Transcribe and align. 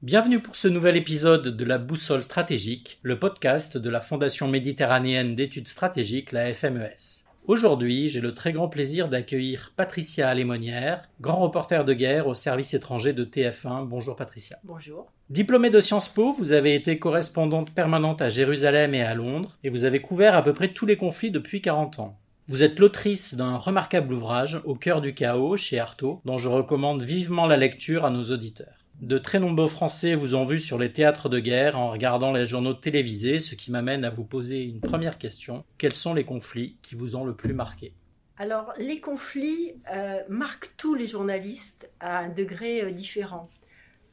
Bienvenue 0.00 0.38
pour 0.38 0.54
ce 0.54 0.68
nouvel 0.68 0.96
épisode 0.96 1.48
de 1.48 1.64
la 1.64 1.76
Boussole 1.76 2.22
stratégique, 2.22 3.00
le 3.02 3.18
podcast 3.18 3.76
de 3.76 3.90
la 3.90 4.00
Fondation 4.00 4.46
méditerranéenne 4.46 5.34
d'études 5.34 5.66
stratégiques, 5.66 6.30
la 6.30 6.54
FMES. 6.54 7.24
Aujourd'hui, 7.48 8.08
j'ai 8.08 8.20
le 8.20 8.32
très 8.32 8.52
grand 8.52 8.68
plaisir 8.68 9.08
d'accueillir 9.08 9.72
Patricia 9.74 10.28
Alémonière, 10.28 11.08
grand 11.20 11.40
reporter 11.40 11.84
de 11.84 11.94
guerre 11.94 12.28
au 12.28 12.34
service 12.34 12.74
étranger 12.74 13.12
de 13.12 13.24
TF1. 13.24 13.88
Bonjour 13.88 14.14
Patricia. 14.14 14.60
Bonjour. 14.62 15.10
Diplômée 15.30 15.70
de 15.70 15.80
Sciences 15.80 16.08
Po, 16.08 16.32
vous 16.32 16.52
avez 16.52 16.76
été 16.76 17.00
correspondante 17.00 17.72
permanente 17.72 18.22
à 18.22 18.30
Jérusalem 18.30 18.94
et 18.94 19.02
à 19.02 19.16
Londres, 19.16 19.58
et 19.64 19.68
vous 19.68 19.82
avez 19.82 20.00
couvert 20.00 20.36
à 20.36 20.44
peu 20.44 20.52
près 20.52 20.72
tous 20.72 20.86
les 20.86 20.96
conflits 20.96 21.32
depuis 21.32 21.60
40 21.60 21.98
ans. 21.98 22.16
Vous 22.46 22.62
êtes 22.62 22.78
l'autrice 22.78 23.34
d'un 23.34 23.56
remarquable 23.56 24.14
ouvrage, 24.14 24.60
Au 24.64 24.76
cœur 24.76 25.00
du 25.00 25.12
chaos, 25.12 25.56
chez 25.56 25.80
Artaud, 25.80 26.20
dont 26.24 26.38
je 26.38 26.48
recommande 26.48 27.02
vivement 27.02 27.48
la 27.48 27.56
lecture 27.56 28.04
à 28.04 28.10
nos 28.10 28.30
auditeurs. 28.30 28.78
De 29.00 29.16
très 29.16 29.38
nombreux 29.38 29.68
Français 29.68 30.16
vous 30.16 30.34
ont 30.34 30.44
vu 30.44 30.58
sur 30.58 30.76
les 30.76 30.92
théâtres 30.92 31.28
de 31.28 31.38
guerre 31.38 31.78
en 31.78 31.92
regardant 31.92 32.32
les 32.32 32.48
journaux 32.48 32.74
télévisés, 32.74 33.38
ce 33.38 33.54
qui 33.54 33.70
m'amène 33.70 34.04
à 34.04 34.10
vous 34.10 34.24
poser 34.24 34.64
une 34.64 34.80
première 34.80 35.18
question. 35.18 35.64
Quels 35.78 35.92
sont 35.92 36.14
les 36.14 36.24
conflits 36.24 36.76
qui 36.82 36.96
vous 36.96 37.14
ont 37.14 37.24
le 37.24 37.32
plus 37.32 37.54
marqué? 37.54 37.92
Alors, 38.38 38.72
les 38.76 39.00
conflits 39.00 39.74
euh, 39.92 40.20
marquent 40.28 40.72
tous 40.76 40.96
les 40.96 41.06
journalistes 41.06 41.88
à 42.00 42.18
un 42.18 42.28
degré 42.28 42.82
euh, 42.82 42.90
différent. 42.90 43.48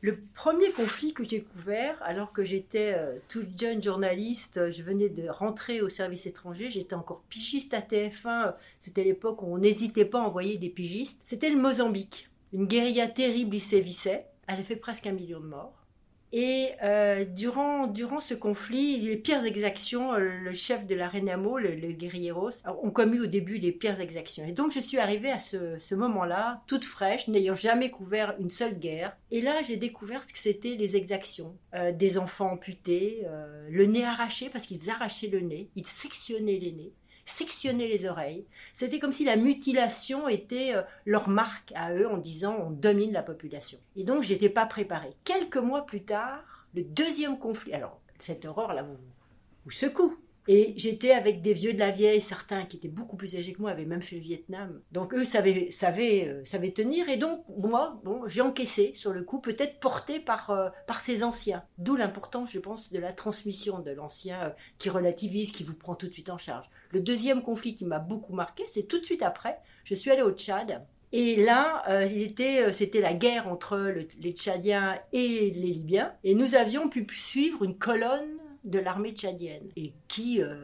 Le 0.02 0.20
premier 0.36 0.70
conflit 0.70 1.16
que 1.16 1.28
j'ai 1.28 1.42
couvert, 1.42 1.98
alors 2.04 2.32
que 2.32 2.44
j'étais 2.44 2.94
euh, 2.96 3.16
toute 3.28 3.60
jeune 3.60 3.82
journaliste, 3.82 4.70
je 4.70 4.84
venais 4.84 5.10
de 5.10 5.28
rentrer 5.28 5.82
au 5.82 5.90
service 5.90 6.28
étranger, 6.28 6.70
j'étais 6.70 6.94
encore 6.94 7.24
pigiste 7.28 7.74
à 7.74 7.80
TF1, 7.80 8.54
c'était 8.78 9.04
l'époque 9.04 9.42
où 9.42 9.48
on 9.48 9.58
n'hésitait 9.58 10.06
pas 10.06 10.22
à 10.22 10.28
envoyer 10.28 10.58
des 10.58 10.70
pigistes, 10.70 11.22
c'était 11.24 11.50
le 11.50 11.58
Mozambique. 11.58 12.30
Une 12.54 12.68
guérilla 12.68 13.08
terrible 13.08 13.56
y 13.56 13.60
sévissait 13.60 14.28
elle 14.48 14.60
a 14.60 14.64
fait 14.64 14.76
presque 14.76 15.08
un 15.08 15.14
million 15.14 15.40
de 15.40 15.48
morts. 15.48 15.86
Et 16.38 16.72
euh, 16.84 17.24
durant, 17.24 17.88
durant 17.88 18.20
ce 18.20 18.34
conflit, 18.34 19.00
les 19.00 19.16
pires 19.16 19.46
exactions, 19.46 20.14
euh, 20.14 20.20
le 20.20 20.52
chef 20.52 20.86
de 20.86 20.94
la 20.94 21.08
Renamo, 21.08 21.60
le, 21.60 21.76
le 21.76 21.96
ont 22.84 22.92
commis 22.92 23.22
au 23.22 23.26
début 23.26 23.58
les 23.58 23.72
pires 23.72 24.02
exactions. 24.02 24.46
Et 24.46 24.52
donc 24.52 24.74
je 24.74 24.82
suis 24.82 24.98
arrivée 24.98 25.32
à 25.32 25.40
ce, 25.40 25.78
ce 25.78 25.96
moment-là, 25.96 26.62
toute 26.68 26.84
fraîche, 26.84 27.30
n'ayant 27.30 27.56
jamais 27.56 27.90
couvert 27.90 28.36
une 28.40 28.50
seule 28.50 28.78
guerre. 28.78 29.16
Et 29.32 29.40
là, 29.40 29.62
j'ai 29.62 29.78
découvert 29.78 30.24
ce 30.24 30.34
que 30.34 30.40
c'était 30.40 30.76
les 30.76 30.98
exactions. 30.98 31.56
Euh, 31.74 31.94
des 31.94 32.18
enfants 32.18 32.52
amputés, 32.52 33.26
le 33.70 33.86
nez 33.86 34.04
arraché 34.04 34.50
parce 34.50 34.66
qu'ils 34.66 34.90
arrachaient 34.90 35.28
le 35.28 35.40
nez, 35.40 35.70
ils 35.76 35.88
sectionnaient 35.88 36.60
les 36.60 36.74
nez 36.74 36.94
sectionner 37.26 37.88
les 37.88 38.08
oreilles. 38.08 38.46
C'était 38.74 39.00
comme 39.00 39.14
si 39.14 39.26
la 39.26 39.36
mutilation 39.36 40.28
était 40.28 40.76
euh, 40.76 40.82
leur 41.06 41.28
marque 41.28 41.72
à 41.76 41.94
eux 41.94 42.08
en 42.08 42.18
disant 42.18 42.56
on 42.60 42.70
domine 42.70 43.12
la 43.12 43.24
population. 43.24 43.80
Et 43.96 44.04
donc 44.04 44.24
j'étais 44.24 44.50
pas 44.50 44.66
préparée. 44.66 45.16
Quelques 45.24 45.58
mois 45.58 45.86
plus 45.86 46.04
tard, 46.04 46.68
le 46.76 46.84
deuxième 46.84 47.40
conflit. 47.40 47.74
Alors 47.74 48.00
cette 48.20 48.46
horreur 48.46 48.74
là 48.74 48.84
vous, 48.84 48.98
vous 49.66 49.72
secoue. 49.72 50.16
Et 50.48 50.74
j'étais 50.78 51.12
avec 51.12 51.42
des 51.42 51.54
vieux 51.54 51.74
de 51.74 51.80
la 51.80 51.92
vieille, 51.92 52.22
certains 52.22 52.66
qui 52.66 52.78
étaient 52.78 52.88
beaucoup 52.88 53.16
plus 53.16 53.36
âgés 53.36 53.54
que 53.54 53.62
moi, 53.62 53.72
avaient 53.72 53.86
même 53.86 54.02
fait 54.02 54.16
le 54.16 54.22
Vietnam. 54.22 54.82
Donc 54.92 55.14
eux 55.14 55.26
savaient, 55.26 55.70
euh, 56.28 56.70
tenir. 56.70 57.10
Et 57.10 57.18
donc 57.18 57.44
moi, 57.58 58.00
bon, 58.04 58.22
j'ai 58.28 58.42
encaissé 58.42 58.94
sur 58.96 59.12
le 59.12 59.24
coup, 59.24 59.40
peut-être 59.40 59.80
porté 59.80 60.20
par, 60.20 60.52
euh, 60.52 60.70
par 60.88 61.00
ces 61.00 61.24
anciens. 61.24 61.64
D'où 61.78 61.96
l'importance, 61.96 62.52
je 62.52 62.60
pense, 62.60 62.92
de 62.92 63.00
la 63.00 63.12
transmission 63.12 63.80
de 63.80 63.92
l'ancien 63.92 64.44
euh, 64.44 64.50
qui 64.78 64.90
relativise, 64.90 65.52
qui 65.52 65.64
vous 65.64 65.76
prend 65.76 65.96
tout 65.96 66.08
de 66.08 66.14
suite 66.14 66.30
en 66.30 66.38
charge. 66.38 66.70
Le 66.92 67.00
deuxième 67.00 67.42
conflit 67.42 67.74
qui 67.74 67.86
m'a 67.86 68.00
beaucoup 68.00 68.34
marqué, 68.34 68.64
c'est 68.68 68.84
tout 68.84 69.00
de 69.00 69.06
suite 69.06 69.24
après. 69.24 69.58
Je 69.84 69.96
suis 69.96 70.12
allée 70.12 70.22
au 70.22 70.32
Tchad. 70.32 70.86
Et 71.12 71.38
là, 71.38 71.86
c'était 72.10 73.00
la 73.00 73.14
guerre 73.14 73.48
entre 73.48 73.78
les 74.20 74.32
Tchadiens 74.32 75.00
et 75.14 75.50
les 75.52 75.72
Libyens. 75.72 76.12
Et 76.26 76.36
nous 76.36 76.56
avions 76.56 76.90
pu 76.90 77.08
suivre 77.10 77.64
une 77.64 77.78
colonne 77.78 78.35
de 78.66 78.80
l'armée 78.80 79.12
tchadienne 79.12 79.70
et 79.76 79.94
qui 80.08 80.42
euh, 80.42 80.56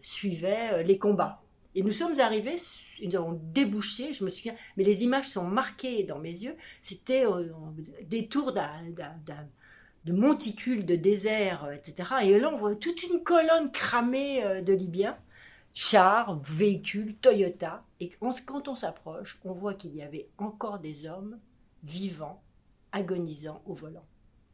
suivait 0.00 0.72
euh, 0.72 0.82
les 0.82 0.98
combats. 0.98 1.42
Et 1.74 1.82
nous 1.82 1.92
sommes 1.92 2.18
arrivés, 2.18 2.56
nous 3.04 3.14
avons 3.14 3.38
débouché, 3.52 4.12
je 4.12 4.24
me 4.24 4.30
souviens, 4.30 4.56
mais 4.76 4.84
les 4.84 5.04
images 5.04 5.28
sont 5.28 5.46
marquées 5.46 6.02
dans 6.02 6.18
mes 6.18 6.32
yeux. 6.32 6.56
C'était 6.82 7.26
euh, 7.26 7.52
des 8.02 8.26
tours 8.26 8.52
de 8.52 10.12
monticules, 10.12 10.84
de 10.84 10.96
désert, 10.96 11.70
etc. 11.70 12.10
Et 12.22 12.40
là, 12.40 12.50
on 12.52 12.56
voit 12.56 12.74
toute 12.74 13.02
une 13.02 13.22
colonne 13.22 13.70
cramée 13.70 14.62
de 14.62 14.72
Libyens, 14.72 15.18
chars, 15.74 16.40
véhicules, 16.40 17.14
Toyota. 17.16 17.84
Et 18.00 18.10
quand 18.46 18.68
on 18.68 18.74
s'approche, 18.74 19.38
on 19.44 19.52
voit 19.52 19.74
qu'il 19.74 19.94
y 19.94 20.02
avait 20.02 20.28
encore 20.38 20.78
des 20.78 21.06
hommes 21.06 21.38
vivants, 21.84 22.42
agonisants 22.92 23.62
au 23.66 23.74
volant 23.74 24.06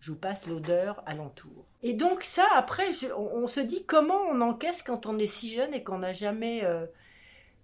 je 0.04 0.12
vous 0.12 0.18
passe 0.18 0.46
l'odeur 0.46 1.02
alentour. 1.06 1.64
Et 1.82 1.94
donc 1.94 2.24
ça, 2.24 2.46
après, 2.56 2.90
on, 3.16 3.46
se 3.46 3.60
dit 3.60 3.86
comment 3.86 4.20
on 4.30 4.42
encaisse 4.42 4.82
quand 4.82 5.06
on 5.06 5.18
est 5.18 5.26
si 5.26 5.54
jeune 5.54 5.72
et 5.72 5.82
qu'on 5.82 6.00
n'a 6.00 6.12
jamais 6.12 6.62
euh, 6.62 6.84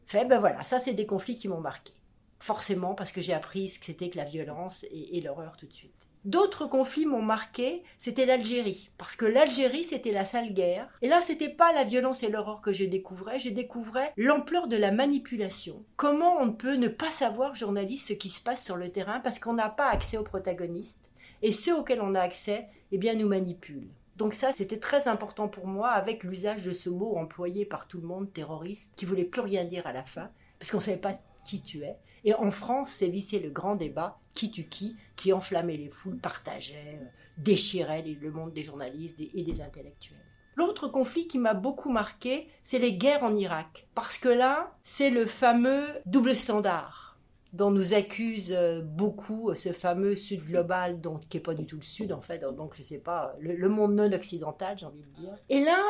fait. 0.07 0.25
Ben 0.25 0.39
voilà, 0.39 0.63
ça 0.63 0.79
c'est 0.79 0.95
des 0.95 1.05
conflits 1.05 1.37
qui 1.37 1.49
m'ont 1.49 1.61
marqué. 1.61 1.93
Forcément, 2.39 2.95
parce 2.95 3.13
que 3.13 3.21
j'ai 3.21 3.35
appris 3.35 3.69
ce 3.69 3.79
que 3.79 3.85
c'était 3.85 4.09
que 4.09 4.17
la 4.17 4.25
violence 4.25 4.87
et, 4.91 5.21
l'horreur 5.21 5.59
tout 5.59 5.67
de 5.67 5.73
suite. 5.75 5.93
D'autres 6.25 6.65
conflits 6.65 7.05
m'ont 7.05 7.21
marqué, 7.21 7.83
c'était 7.99 8.25
l'Algérie. 8.25 8.91
Parce 8.97 9.17
que 9.17 9.27
l'Algérie, 9.27 9.85
c'était 9.85 10.13
la 10.13 10.25
sale 10.25 10.55
guerre. 10.55 10.89
Et 11.03 11.09
là, 11.09 11.21
c'était 11.21 11.51
pas 11.51 11.75
la 11.75 11.85
violence 11.85 12.23
et 12.23 12.31
l'horreur 12.31 12.63
que 12.63 12.73
je 12.73 12.87
découvrais, 12.87 13.39
je 13.39 13.51
découvrais 13.51 14.15
l'ampleur 14.17 14.67
de 14.67 14.79
la 14.79 14.93
manipulation. 14.93 15.85
Comment 15.97 16.39
on 16.41 16.53
peut 16.53 16.77
ne 16.77 16.89
pas 16.89 17.11
savoir, 17.11 17.55
journaliste, 17.55 18.09
ce 18.09 18.13
qui 18.15 18.31
se 18.31 18.43
passe 18.43 18.65
sur 18.65 18.77
le 18.77 18.91
terrain 18.91 19.21
parce 19.21 19.39
qu'on 19.39 19.53
n'a 19.53 19.69
pas 19.69 19.91
accès 19.91 20.17
aux 20.17 20.25
protagonistes? 20.25 21.10
Et 21.43 21.53
ceux 21.53 21.79
auxquels 21.79 22.01
on 22.01 22.15
a 22.15 22.21
accès, 22.21 22.69
eh 22.93 22.99
bien, 22.99 23.15
nous 23.15 23.29
manipulent. 23.29 23.91
Donc 24.17 24.35
ça, 24.35 24.53
c'était 24.53 24.79
très 24.79 25.09
important 25.09 25.49
pour 25.49 25.67
moi 25.67 25.91
avec 25.91 26.25
l'usage 26.25 26.65
de 26.65 26.73
ce 26.73 26.91
mot 26.91 27.17
employé 27.17 27.65
par 27.65 27.89
tout 27.89 27.99
le 28.01 28.07
monde, 28.07 28.33
terroriste, 28.33 28.93
qui 28.97 29.07
voulait 29.07 29.25
plus 29.25 29.41
rien 29.41 29.65
dire 29.65 29.87
à 29.87 29.93
la 29.93 30.05
fin, 30.05 30.31
parce 30.59 30.71
qu'on 30.71 30.77
ne 30.77 30.83
savait 30.83 30.99
pas 30.99 31.15
qui 31.45 31.63
tu 31.63 31.83
es. 31.83 31.97
Et 32.25 32.35
en 32.35 32.51
France, 32.51 32.91
c'est 32.91 33.09
vissé 33.09 33.39
le 33.39 33.49
grand 33.49 33.77
débat 33.77 34.19
qui 34.35 34.51
tue 34.51 34.69
qui, 34.69 34.97
qui 35.17 35.33
enflammait 35.33 35.79
les 35.79 35.91
foules, 35.91 36.19
partageait, 36.19 36.99
euh, 37.01 37.07
déchirait 37.39 38.03
le 38.03 38.31
monde 38.31 38.53
des 38.53 38.63
journalistes 38.63 39.19
et 39.19 39.43
des 39.43 39.63
intellectuels. 39.63 40.19
L'autre 40.57 40.89
conflit 40.89 41.27
qui 41.27 41.39
m'a 41.39 41.55
beaucoup 41.55 41.91
marqué, 41.91 42.49
c'est 42.63 42.79
les 42.79 42.93
guerres 42.93 43.23
en 43.23 43.35
Irak. 43.35 43.87
Parce 43.95 44.19
que 44.19 44.29
là, 44.29 44.77
c'est 44.83 45.09
le 45.09 45.25
fameux 45.25 45.87
double 46.05 46.35
standard 46.35 47.10
dont 47.53 47.71
nous 47.71 47.95
accuse 47.95 48.53
euh, 48.53 48.81
beaucoup 48.83 49.51
euh, 49.51 49.55
ce 49.55 49.73
fameux 49.73 50.15
Sud 50.15 50.45
global, 50.45 51.01
donc, 51.01 51.29
qui 51.29 51.37
n'est 51.37 51.43
pas 51.43 51.55
du 51.55 51.67
tout 51.67 51.77
le 51.77 51.83
Sud 51.83 52.13
en 52.13 52.21
fait, 52.21 52.41
donc 52.41 52.75
je 52.75 52.83
sais 52.83 52.99
pas, 52.99 53.35
le, 53.41 53.55
le 53.57 53.69
monde 53.69 53.95
non 53.95 54.13
occidental, 54.13 54.79
j'ai 54.79 54.87
envie 54.87 55.03
de 55.03 55.21
dire. 55.21 55.35
Et 55.49 55.61
là, 55.65 55.83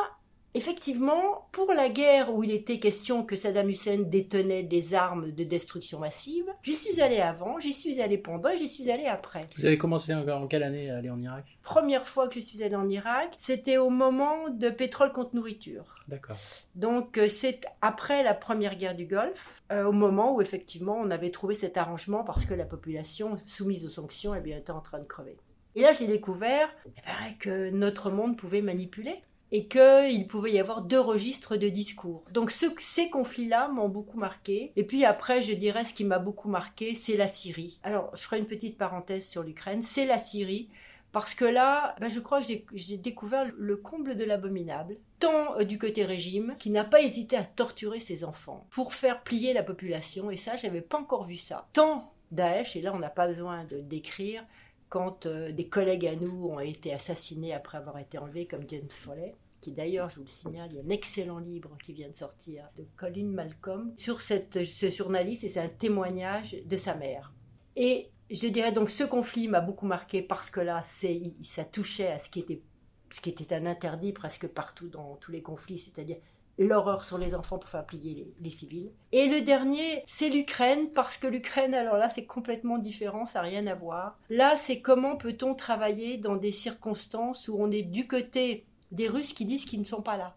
Effectivement, 0.53 1.47
pour 1.53 1.71
la 1.71 1.87
guerre 1.87 2.33
où 2.33 2.43
il 2.43 2.51
était 2.51 2.79
question 2.79 3.23
que 3.23 3.37
Saddam 3.37 3.69
Hussein 3.69 3.99
détenait 3.99 4.63
des 4.63 4.93
armes 4.93 5.31
de 5.31 5.43
destruction 5.45 5.99
massive, 5.99 6.45
j'y 6.61 6.75
suis 6.75 6.99
allé 6.99 7.21
avant, 7.21 7.57
j'y 7.59 7.71
suis 7.71 8.01
allé 8.01 8.17
pendant 8.17 8.49
et 8.49 8.57
j'y 8.57 8.67
suis 8.67 8.91
allé 8.91 9.05
après. 9.05 9.47
Vous 9.57 9.65
avez 9.65 9.77
commencé 9.77 10.13
en 10.13 10.47
quelle 10.47 10.63
année 10.63 10.89
à 10.89 10.97
aller 10.97 11.09
en 11.09 11.21
Irak? 11.21 11.45
Première 11.63 12.05
fois 12.05 12.27
que 12.27 12.35
je 12.35 12.41
suis 12.41 12.63
allé 12.63 12.75
en 12.75 12.89
Irak, 12.89 13.33
c'était 13.37 13.77
au 13.77 13.89
moment 13.89 14.49
de 14.49 14.69
pétrole 14.69 15.13
contre 15.13 15.35
nourriture. 15.35 15.95
D'accord. 16.09 16.35
Donc 16.75 17.17
euh, 17.17 17.29
c'est 17.29 17.61
après 17.81 18.21
la 18.23 18.33
première 18.33 18.75
guerre 18.75 18.95
du 18.95 19.05
Golfe, 19.05 19.63
euh, 19.71 19.85
au 19.85 19.93
moment 19.93 20.35
où 20.35 20.41
effectivement 20.41 20.97
on 20.99 21.11
avait 21.11 21.31
trouvé 21.31 21.53
cet 21.53 21.77
arrangement 21.77 22.25
parce 22.25 22.45
que 22.45 22.53
la 22.53 22.65
population 22.65 23.37
soumise 23.45 23.85
aux 23.85 23.89
sanctions 23.89 24.35
eh 24.35 24.41
bien, 24.41 24.57
était 24.57 24.71
en 24.71 24.81
train 24.81 24.99
de 24.99 25.07
crever. 25.07 25.37
Et 25.75 25.81
là, 25.81 25.93
j'ai 25.93 26.07
découvert 26.07 26.67
eh 26.85 26.89
ben, 27.05 27.37
que 27.39 27.69
notre 27.69 28.09
monde 28.09 28.37
pouvait 28.37 28.61
manipuler 28.61 29.21
et 29.51 29.67
qu'il 29.67 30.27
pouvait 30.27 30.53
y 30.53 30.59
avoir 30.59 30.81
deux 30.81 30.99
registres 30.99 31.57
de 31.57 31.69
discours. 31.69 32.23
Donc 32.31 32.51
ces 32.51 33.09
conflits-là 33.09 33.67
m'ont 33.67 33.89
beaucoup 33.89 34.17
marqué. 34.17 34.71
Et 34.75 34.83
puis 34.83 35.05
après, 35.05 35.43
je 35.43 35.53
dirais 35.53 35.83
ce 35.83 35.93
qui 35.93 36.05
m'a 36.05 36.19
beaucoup 36.19 36.49
marqué, 36.49 36.95
c'est 36.95 37.17
la 37.17 37.27
Syrie. 37.27 37.79
Alors, 37.83 38.15
je 38.15 38.21
ferai 38.21 38.39
une 38.39 38.47
petite 38.47 38.77
parenthèse 38.77 39.27
sur 39.27 39.43
l'Ukraine. 39.43 39.81
C'est 39.81 40.05
la 40.05 40.17
Syrie. 40.17 40.69
Parce 41.11 41.35
que 41.35 41.43
là, 41.45 41.95
ben, 41.99 42.07
je 42.07 42.21
crois 42.21 42.41
que 42.41 42.47
j'ai 42.73 42.97
découvert 42.97 43.49
le 43.57 43.75
comble 43.75 44.15
de 44.15 44.23
l'abominable, 44.23 44.95
tant 45.19 45.57
euh, 45.59 45.65
du 45.65 45.77
côté 45.77 46.05
régime, 46.05 46.55
qui 46.57 46.69
n'a 46.69 46.85
pas 46.85 47.01
hésité 47.01 47.35
à 47.35 47.43
torturer 47.43 47.99
ses 47.99 48.23
enfants 48.23 48.65
pour 48.71 48.93
faire 48.93 49.21
plier 49.21 49.51
la 49.53 49.63
population, 49.63 50.31
et 50.31 50.37
ça, 50.37 50.55
j'avais 50.55 50.79
pas 50.79 50.99
encore 50.99 51.25
vu 51.25 51.35
ça. 51.35 51.67
Tant 51.73 52.13
Daesh, 52.31 52.77
et 52.77 52.81
là 52.81 52.93
on 52.93 52.99
n'a 52.99 53.09
pas 53.09 53.27
besoin 53.27 53.65
de 53.65 53.81
décrire, 53.81 54.45
quand 54.91 55.25
euh, 55.25 55.53
des 55.53 55.69
collègues 55.69 56.05
à 56.05 56.15
nous 56.17 56.47
ont 56.47 56.59
été 56.59 56.93
assassinés 56.93 57.53
après 57.53 57.77
avoir 57.77 57.97
été 57.97 58.17
enlevés, 58.17 58.45
comme 58.45 58.65
James 58.67 58.89
Foley, 58.89 59.33
qui 59.61 59.71
d'ailleurs, 59.71 60.09
je 60.09 60.15
vous 60.15 60.23
le 60.23 60.27
signale, 60.27 60.67
il 60.71 60.77
y 60.77 60.79
a 60.81 60.83
un 60.83 60.89
excellent 60.89 61.39
livre 61.39 61.77
qui 61.81 61.93
vient 61.93 62.09
de 62.09 62.15
sortir 62.15 62.67
de 62.77 62.85
Colin 62.97 63.27
Malcolm 63.27 63.93
sur 63.95 64.21
ce 64.21 64.89
journaliste 64.89 65.45
et 65.45 65.47
c'est 65.47 65.61
un 65.61 65.69
témoignage 65.69 66.57
de 66.65 66.75
sa 66.75 66.93
mère. 66.93 67.31
Et 67.77 68.09
je 68.29 68.47
dirais 68.47 68.73
donc 68.73 68.89
ce 68.89 69.05
conflit 69.05 69.47
m'a 69.47 69.61
beaucoup 69.61 69.85
marqué 69.85 70.21
parce 70.21 70.49
que 70.49 70.59
là, 70.59 70.81
ça 70.83 71.63
touchait 71.63 72.11
à 72.11 72.19
ce 72.19 72.29
qui 72.29 72.41
était, 72.41 72.61
ce 73.11 73.21
qui 73.21 73.29
était 73.29 73.55
un 73.55 73.67
interdit 73.67 74.11
presque 74.11 74.47
partout 74.47 74.89
dans 74.89 75.15
tous 75.21 75.31
les 75.31 75.41
conflits, 75.41 75.77
c'est-à-dire 75.77 76.17
l'horreur 76.57 77.03
sur 77.03 77.17
les 77.17 77.33
enfants 77.35 77.57
pour 77.57 77.69
faire 77.69 77.85
plier 77.85 78.33
les, 78.39 78.49
civils. 78.51 78.91
Et 79.11 79.27
le 79.27 79.41
dernier, 79.41 80.03
c'est 80.05 80.29
l'Ukraine, 80.29 80.89
parce 80.93 81.17
que 81.17 81.27
l'Ukraine, 81.27 81.73
alors 81.73 81.97
là, 81.97 82.09
c'est 82.09 82.25
complètement 82.25 82.77
différent, 82.77 83.25
ça 83.25 83.41
n'a 83.41 83.47
rien 83.47 83.67
à 83.67 83.75
voir. 83.75 84.19
Là, 84.29 84.55
c'est 84.55 84.81
comment 84.81 85.15
peut-on 85.15 85.55
travailler 85.55 86.17
dans 86.17 86.35
des 86.35 86.51
circonstances 86.51 87.47
où 87.47 87.55
on 87.59 87.71
est 87.71 87.83
du 87.83 88.07
côté 88.07 88.65
des 88.91 89.07
Russes 89.07 89.33
qui 89.33 89.45
disent 89.45 89.65
qu'ils 89.65 89.79
ne 89.79 89.85
sont 89.85 90.01
pas 90.01 90.17
là 90.17 90.35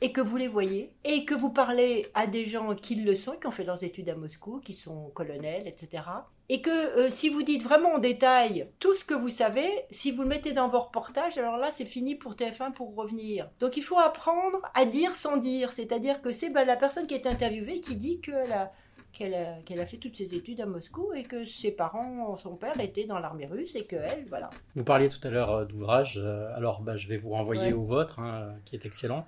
et 0.00 0.12
que 0.12 0.20
vous 0.20 0.36
les 0.36 0.48
voyez, 0.48 0.92
et 1.04 1.24
que 1.24 1.34
vous 1.34 1.48
parlez 1.48 2.06
à 2.12 2.26
des 2.26 2.44
gens 2.44 2.74
qui 2.74 2.96
le 2.96 3.14
sont, 3.14 3.36
qui 3.40 3.46
ont 3.46 3.50
fait 3.50 3.64
leurs 3.64 3.84
études 3.84 4.10
à 4.10 4.14
Moscou, 4.14 4.60
qui 4.60 4.74
sont 4.74 5.10
colonels, 5.14 5.66
etc. 5.66 6.02
Et 6.48 6.60
que 6.60 6.70
euh, 6.70 7.08
si 7.08 7.30
vous 7.30 7.42
dites 7.42 7.62
vraiment 7.62 7.94
en 7.94 7.98
détail 7.98 8.68
tout 8.78 8.94
ce 8.94 9.04
que 9.04 9.14
vous 9.14 9.30
savez, 9.30 9.66
si 9.90 10.10
vous 10.10 10.22
le 10.22 10.28
mettez 10.28 10.52
dans 10.52 10.68
vos 10.68 10.80
reportages, 10.80 11.38
alors 11.38 11.56
là 11.56 11.70
c'est 11.70 11.86
fini 11.86 12.14
pour 12.14 12.34
TF1 12.34 12.72
pour 12.72 12.94
revenir. 12.94 13.48
Donc 13.60 13.76
il 13.76 13.82
faut 13.82 13.98
apprendre 13.98 14.60
à 14.74 14.84
dire 14.84 15.14
sans 15.14 15.38
dire, 15.38 15.72
c'est-à-dire 15.72 16.20
que 16.20 16.32
c'est 16.32 16.50
ben, 16.50 16.64
la 16.64 16.76
personne 16.76 17.06
qui 17.06 17.14
est 17.14 17.26
interviewée 17.26 17.80
qui 17.80 17.96
dit 17.96 18.20
qu'elle 18.20 18.52
a, 18.52 18.72
qu'elle 19.12 19.80
a, 19.80 19.86
fait 19.86 19.96
toutes 19.96 20.16
ses 20.16 20.34
études 20.34 20.60
à 20.60 20.66
Moscou 20.66 21.12
et 21.14 21.22
que 21.22 21.44
ses 21.44 21.70
parents, 21.70 22.36
son 22.36 22.56
père 22.56 22.78
était 22.80 23.04
dans 23.04 23.18
l'armée 23.18 23.46
russe 23.46 23.74
et 23.76 23.84
qu'elle, 23.84 24.24
voilà. 24.28 24.50
Vous 24.74 24.84
parliez 24.84 25.08
tout 25.08 25.26
à 25.26 25.30
l'heure 25.30 25.50
euh, 25.50 25.64
d'ouvrage, 25.64 26.20
euh, 26.22 26.54
alors 26.56 26.82
bah, 26.82 26.96
je 26.96 27.08
vais 27.08 27.16
vous 27.16 27.30
renvoyer 27.30 27.72
au 27.72 27.84
vôtre, 27.84 28.18
hein, 28.18 28.54
qui 28.64 28.76
est 28.76 28.84
excellent. 28.84 29.26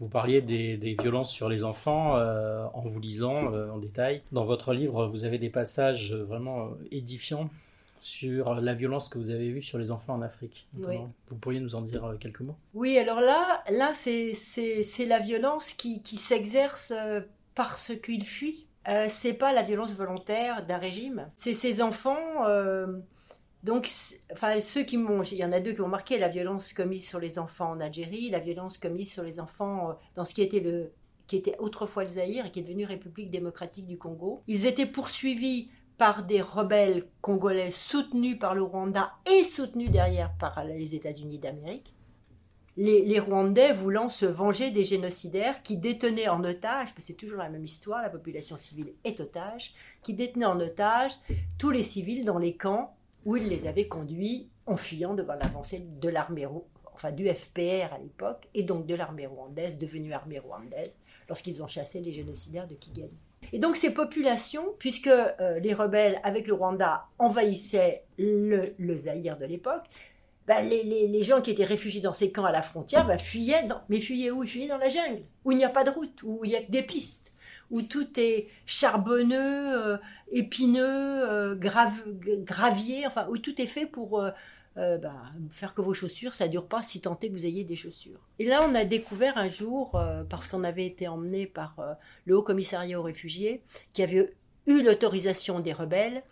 Vous 0.00 0.08
parliez 0.08 0.42
des, 0.42 0.96
violences 1.00 1.32
sur 1.32 1.48
les 1.48 1.64
enfants 1.64 2.16
euh, 2.16 2.66
en 2.74 2.82
vous 2.82 3.00
lisant 3.00 3.52
euh, 3.52 3.70
en 3.70 3.78
détail. 3.78 4.22
Dans 4.30 4.44
votre 4.44 4.74
livre, 4.74 5.06
vous 5.06 5.24
avez 5.24 5.38
des 5.38 5.48
passages 5.48 6.12
vraiment 6.14 6.66
euh, 6.66 6.88
édifiants 6.90 7.48
sur 8.00 8.54
la 8.56 8.74
violence 8.74 9.08
que 9.08 9.18
vous 9.18 9.30
avez 9.30 9.50
vue 9.50 9.62
sur 9.62 9.78
les 9.78 9.90
enfants 9.90 10.14
en 10.14 10.22
Afrique. 10.22 10.68
Vous 10.74 11.36
pourriez 11.40 11.60
nous 11.60 11.74
en 11.74 11.80
dire 11.80 12.14
quelques 12.20 12.40
mots? 12.40 12.56
Oui, 12.74 12.98
alors 12.98 13.20
là, 13.20 13.64
là 13.70 13.92
c'est 13.94 15.06
la 15.06 15.18
violence 15.18 15.72
qui, 15.72 16.02
qui 16.02 16.18
s'exerce 16.18 16.92
parce 17.54 17.92
qu'ils 18.04 18.26
fuient. 18.26 18.66
c'est 19.08 19.32
pas 19.32 19.52
la 19.52 19.62
violence 19.62 19.94
volontaire 19.94 20.64
d'un 20.66 20.76
régime. 20.76 21.26
C'est 21.36 21.54
ces 21.54 21.82
enfants 21.82 22.44
donc, 23.62 23.90
enfin, 24.32 24.60
ceux 24.60 24.84
qui 24.84 24.96
m'ont, 24.96 25.22
il 25.22 25.38
y 25.38 25.44
en 25.44 25.52
a 25.52 25.60
deux 25.60 25.72
qui 25.72 25.80
m'ont 25.80 25.88
marqué 25.88 26.18
la 26.18 26.28
violence 26.28 26.72
commise 26.72 27.08
sur 27.08 27.18
les 27.18 27.38
enfants 27.38 27.70
en 27.70 27.80
Algérie, 27.80 28.30
la 28.30 28.38
violence 28.38 28.78
commise 28.78 29.12
sur 29.12 29.22
les 29.22 29.40
enfants 29.40 29.90
euh, 29.90 29.94
dans 30.14 30.24
ce 30.24 30.34
qui 30.34 30.42
était 30.42 30.60
le, 30.60 30.92
qui 31.26 31.36
était 31.36 31.56
autrefois 31.58 32.04
le 32.04 32.08
Zaïre 32.08 32.46
et 32.46 32.50
qui 32.50 32.60
est 32.60 32.62
devenu 32.62 32.84
République 32.84 33.30
démocratique 33.30 33.86
du 33.86 33.98
Congo. 33.98 34.42
Ils 34.46 34.66
étaient 34.66 34.86
poursuivis 34.86 35.68
par 35.98 36.24
des 36.24 36.42
rebelles 36.42 37.04
congolais 37.20 37.70
soutenus 37.70 38.38
par 38.38 38.54
le 38.54 38.62
Rwanda 38.62 39.12
et 39.30 39.42
soutenus 39.44 39.90
derrière 39.90 40.36
par 40.38 40.62
les 40.64 40.94
États-Unis 40.94 41.38
d'Amérique. 41.38 41.92
Les, 42.76 43.02
les, 43.06 43.18
Rwandais 43.18 43.72
voulant 43.72 44.10
se 44.10 44.26
venger 44.26 44.70
des 44.70 44.84
génocidaires 44.84 45.62
qui 45.62 45.78
détenaient 45.78 46.28
en 46.28 46.44
otage, 46.44 46.90
c'est 46.98 47.14
toujours 47.14 47.38
la 47.38 47.48
même 47.48 47.64
histoire, 47.64 48.02
la 48.02 48.10
population 48.10 48.58
civile 48.58 48.92
est 49.02 49.18
otage, 49.18 49.72
qui 50.02 50.12
détenaient 50.12 50.44
en 50.44 50.60
otage 50.60 51.12
tous 51.56 51.70
les 51.70 51.82
civils 51.82 52.26
dans 52.26 52.36
les 52.36 52.54
camps 52.54 52.94
où 53.26 53.36
il 53.36 53.48
les 53.48 53.66
avait 53.66 53.88
conduits 53.88 54.48
en 54.64 54.76
fuyant 54.76 55.12
devant 55.12 55.34
l'avancée 55.34 55.80
de 55.80 56.08
l'armée 56.08 56.46
enfin 56.94 57.12
du 57.12 57.28
FPR 57.28 57.92
à 57.92 57.98
l'époque, 57.98 58.48
et 58.54 58.62
donc 58.62 58.86
de 58.86 58.94
l'armée 58.94 59.26
rwandaise, 59.26 59.76
devenue 59.78 60.14
armée 60.14 60.38
rwandaise, 60.38 60.96
lorsqu'ils 61.28 61.62
ont 61.62 61.66
chassé 61.66 62.00
les 62.00 62.14
génocidaires 62.14 62.66
de 62.66 62.74
Kigali. 62.74 63.12
Et 63.52 63.58
donc 63.58 63.76
ces 63.76 63.90
populations, 63.90 64.74
puisque 64.78 65.08
euh, 65.08 65.58
les 65.58 65.74
rebelles 65.74 66.20
avec 66.22 66.46
le 66.46 66.54
Rwanda 66.54 67.04
envahissaient 67.18 68.06
le, 68.18 68.94
Zaïre 68.94 69.36
de 69.36 69.44
l'époque, 69.44 69.84
ben, 70.46 70.62
les, 70.62 71.22
gens 71.22 71.42
qui 71.42 71.50
étaient 71.50 71.64
réfugiés 71.64 72.00
dans 72.00 72.12
ces 72.12 72.30
camps 72.30 72.44
à 72.44 72.52
la 72.52 72.62
frontière 72.62 73.06
ben, 73.06 73.18
fuyaient, 73.18 73.64
dans, 73.64 73.82
mais 73.88 74.00
fuyaient 74.00 74.30
où? 74.30 74.44
Ils 74.44 74.48
fuyaient 74.48 74.68
dans 74.68 74.78
la 74.78 74.88
jungle, 74.88 75.24
où 75.44 75.50
il 75.50 75.58
n'y 75.58 75.64
a 75.64 75.68
pas 75.68 75.84
de 75.84 75.90
route, 75.90 76.22
où 76.22 76.44
il 76.44 76.50
n'y 76.50 76.56
a 76.56 76.62
que 76.62 76.70
des 76.70 76.84
pistes 76.84 77.34
où 77.70 77.82
tout 77.82 78.08
est 78.18 78.48
charbonneux, 78.64 79.36
euh, 79.86 79.98
épineux, 80.30 80.84
euh, 80.84 81.54
gravier, 81.54 83.06
enfin, 83.06 83.26
où 83.28 83.38
tout 83.38 83.60
est 83.60 83.66
fait 83.66 83.86
pour 83.86 84.20
euh, 84.20 84.98
bah, 84.98 85.14
faire 85.50 85.74
que 85.74 85.80
vos 85.80 85.94
chaussures, 85.94 86.34
ça 86.34 86.48
dure 86.48 86.66
pas 86.66 86.82
si 86.82 87.00
tant 87.00 87.18
est 87.20 87.28
que 87.28 87.32
vous 87.32 87.46
ayez 87.46 87.64
des 87.64 87.76
chaussures. 87.76 88.20
Et 88.38 88.46
là, 88.46 88.60
on 88.68 88.74
a 88.74 88.84
découvert 88.84 89.38
un 89.38 89.48
jour, 89.48 90.00
parce 90.28 90.48
qu'on 90.48 90.64
avait 90.64 90.86
été 90.86 91.08
emmené 91.08 91.46
par 91.46 91.76
le 92.26 92.36
Haut 92.36 92.42
Commissariat 92.42 93.00
aux 93.00 93.02
réfugiés, 93.02 93.62
qui 93.94 94.02
avait 94.02 94.34
eu 94.66 94.82
l'autorisation 94.82 95.60
des 95.60 95.72
rebelles, 95.72 96.22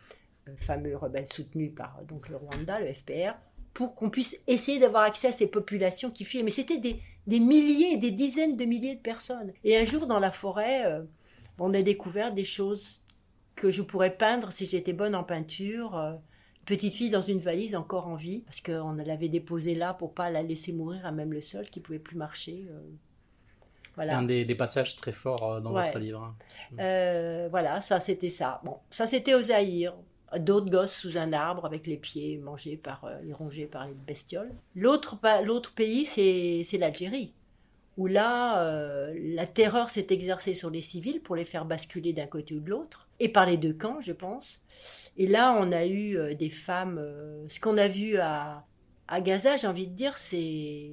fameux 0.59 0.95
rebelles 0.95 1.33
soutenus 1.33 1.73
par 1.75 2.03
donc 2.07 2.29
le 2.29 2.37
Rwanda, 2.37 2.81
le 2.81 2.93
FPR, 2.93 3.35
pour 3.73 3.95
qu'on 3.95 4.11
puisse 4.11 4.37
essayer 4.47 4.79
d'avoir 4.79 5.05
accès 5.05 5.29
à 5.29 5.33
ces 5.33 5.47
populations 5.47 6.11
qui 6.11 6.25
fuyaient. 6.27 6.43
Mais 6.43 6.51
c'était 6.51 6.79
des, 6.79 7.01
des 7.27 7.41
milliers, 7.41 7.97
des 7.97 8.11
dizaines 8.11 8.59
de 8.59 8.65
milliers 8.67 8.97
de 8.97 9.01
personnes. 9.01 9.55
Et 9.65 9.79
un 9.79 9.85
jour, 9.85 10.07
dans 10.07 10.21
la 10.21 10.31
forêt, 10.31 10.85
on 11.59 11.73
a 11.75 11.83
découvert 11.83 12.33
des 12.33 12.45
choses 12.45 13.01
que 13.55 13.71
je 13.71 13.83
pourrais 13.83 14.17
peindre 14.17 14.53
si 14.53 14.67
j'étais 14.67 14.93
bonne 14.93 15.15
en 15.15 15.25
peinture. 15.25 15.97
Euh, 15.97 16.15
petite 16.65 16.95
fille 16.95 17.11
dans 17.11 17.21
une 17.21 17.39
valise 17.39 17.77
encore 17.77 18.07
en 18.07 18.17
vie, 18.17 18.41
parce 18.41 18.61
qu'on 18.61 18.93
l'avait 18.93 19.29
déposée 19.29 19.75
là 19.75 19.95
pour 19.95 20.15
pas 20.15 20.31
la 20.31 20.43
laisser 20.43 20.73
mourir 20.73 21.05
à 21.07 21.13
même 21.13 21.33
le 21.33 21.41
sol, 21.41 21.69
qui 21.71 21.81
pouvait 21.81 21.99
plus 21.99 22.17
marcher. 22.17 22.67
Euh. 22.71 22.81
Voilà. 23.97 24.13
C'est 24.13 24.19
un 24.19 24.23
des, 24.23 24.55
passages 24.57 24.97
très 24.97 25.13
forts 25.13 25.53
euh, 25.53 25.61
dans 25.61 25.71
votre 25.71 25.99
livre. 25.99 26.35
Hein. 26.77 27.49
voilà, 27.51 27.81
ça 27.81 28.01
c'était 28.01 28.31
ça. 28.31 28.61
Bon, 28.65 28.79
ça 28.91 29.07
c'était 29.07 29.35
au 29.35 29.43
Zaïre. 29.43 29.95
D'autres 30.39 30.69
gosses 30.69 30.97
sous 30.97 31.17
un 31.17 31.33
arbre 31.33 31.65
avec 31.65 31.87
les 31.87 31.97
pieds 31.97 32.39
mangés 32.39 32.77
par, 32.77 33.09
et 33.25 33.33
rongés 33.33 33.67
par 33.67 33.87
les 33.87 33.95
bestioles. 33.95 34.53
L'autre, 34.75 35.17
l'autre 35.45 35.73
pays, 35.75 36.07
c'est 36.07 36.77
l'Algérie 36.77 37.31
où 37.97 38.07
là, 38.07 38.63
euh, 38.63 39.15
la 39.17 39.47
terreur 39.47 39.91
s'est 39.91 40.07
exercée 40.11 40.55
sur 40.55 40.71
les 40.71 40.83
civils 40.83 41.21
pour 41.21 41.37
les 41.37 41.45
faire 41.45 41.65
basculer 41.65 42.13
d'un 42.13 42.27
côté 42.27 42.55
ou 42.55 42.61
de 42.61 42.71
l'autre, 42.71 43.09
et 43.21 43.29
par 43.29 43.47
les 43.47 43.57
deux 43.57 43.73
camps, 43.73 44.01
je 44.01 44.13
pense. 44.13 44.61
Et 45.17 45.27
là, 45.27 45.57
on 45.59 45.71
a 45.73 45.87
eu 45.87 46.17
euh, 46.17 46.35
des 46.35 46.51
femmes. 46.51 46.99
Euh, 46.99 47.47
ce 47.49 47.61
qu'on 47.61 47.79
a 47.79 47.89
vu 47.89 48.19
à, 48.19 48.65
à 49.07 49.21
Gaza, 49.21 49.57
j'ai 49.57 49.67
envie 49.67 49.87
de 49.87 49.95
dire, 49.95 50.17
c'est. 50.17 50.91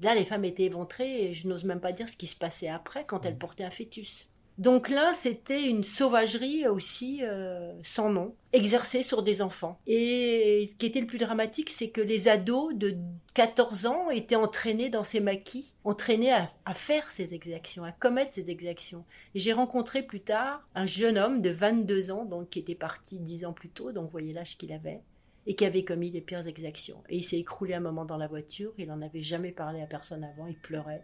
Là, 0.00 0.14
les 0.14 0.24
femmes 0.24 0.44
étaient 0.44 0.64
éventrées, 0.64 1.30
et 1.30 1.34
je 1.34 1.48
n'ose 1.48 1.64
même 1.64 1.80
pas 1.80 1.92
dire 1.92 2.08
ce 2.08 2.16
qui 2.16 2.26
se 2.26 2.36
passait 2.36 2.68
après 2.68 3.06
quand 3.06 3.24
elles 3.24 3.34
mmh. 3.34 3.38
portaient 3.38 3.64
un 3.64 3.70
fœtus. 3.70 4.28
Donc 4.58 4.88
là, 4.88 5.12
c'était 5.14 5.64
une 5.64 5.82
sauvagerie 5.82 6.68
aussi 6.68 7.20
euh, 7.22 7.72
sans 7.82 8.10
nom, 8.10 8.36
exercée 8.52 9.02
sur 9.02 9.24
des 9.24 9.42
enfants. 9.42 9.80
Et 9.88 10.68
ce 10.70 10.76
qui 10.76 10.86
était 10.86 11.00
le 11.00 11.08
plus 11.08 11.18
dramatique, 11.18 11.70
c'est 11.70 11.90
que 11.90 12.00
les 12.00 12.28
ados 12.28 12.72
de 12.74 12.96
14 13.34 13.86
ans 13.86 14.10
étaient 14.10 14.36
entraînés 14.36 14.90
dans 14.90 15.02
ces 15.02 15.18
maquis, 15.18 15.72
entraînés 15.82 16.32
à, 16.32 16.74
faire 16.74 17.10
ces 17.10 17.34
exactions, 17.34 17.82
à 17.82 17.90
commettre 17.90 18.34
ces 18.34 18.48
exactions. 18.50 19.04
Et 19.34 19.40
j'ai 19.40 19.52
rencontré 19.52 20.02
plus 20.02 20.20
tard 20.20 20.64
un 20.76 20.86
jeune 20.86 21.18
homme 21.18 21.40
de 21.40 21.50
22 21.50 22.12
ans, 22.12 22.24
donc 22.24 22.50
qui 22.50 22.60
était 22.60 22.76
parti 22.76 23.18
10 23.18 23.46
ans 23.46 23.52
plus 23.52 23.70
tôt, 23.70 23.90
donc 23.90 24.10
voyez 24.12 24.32
l'âge 24.32 24.56
qu'il 24.56 24.72
avait, 24.72 25.00
et 25.46 25.56
qui 25.56 25.64
avait 25.64 25.84
commis 25.84 26.10
les 26.10 26.20
pires 26.20 26.46
exactions. 26.46 27.02
Et 27.08 27.16
il 27.16 27.24
s'est 27.24 27.40
écroulé 27.40 27.74
un 27.74 27.80
moment 27.80 28.04
dans 28.04 28.18
la 28.18 28.28
voiture, 28.28 28.72
il 28.78 28.86
n'en 28.86 29.02
avait 29.02 29.20
jamais 29.20 29.50
parlé 29.50 29.82
à 29.82 29.86
personne 29.86 30.22
avant, 30.22 30.46
il 30.46 30.58
pleurait. 30.58 31.02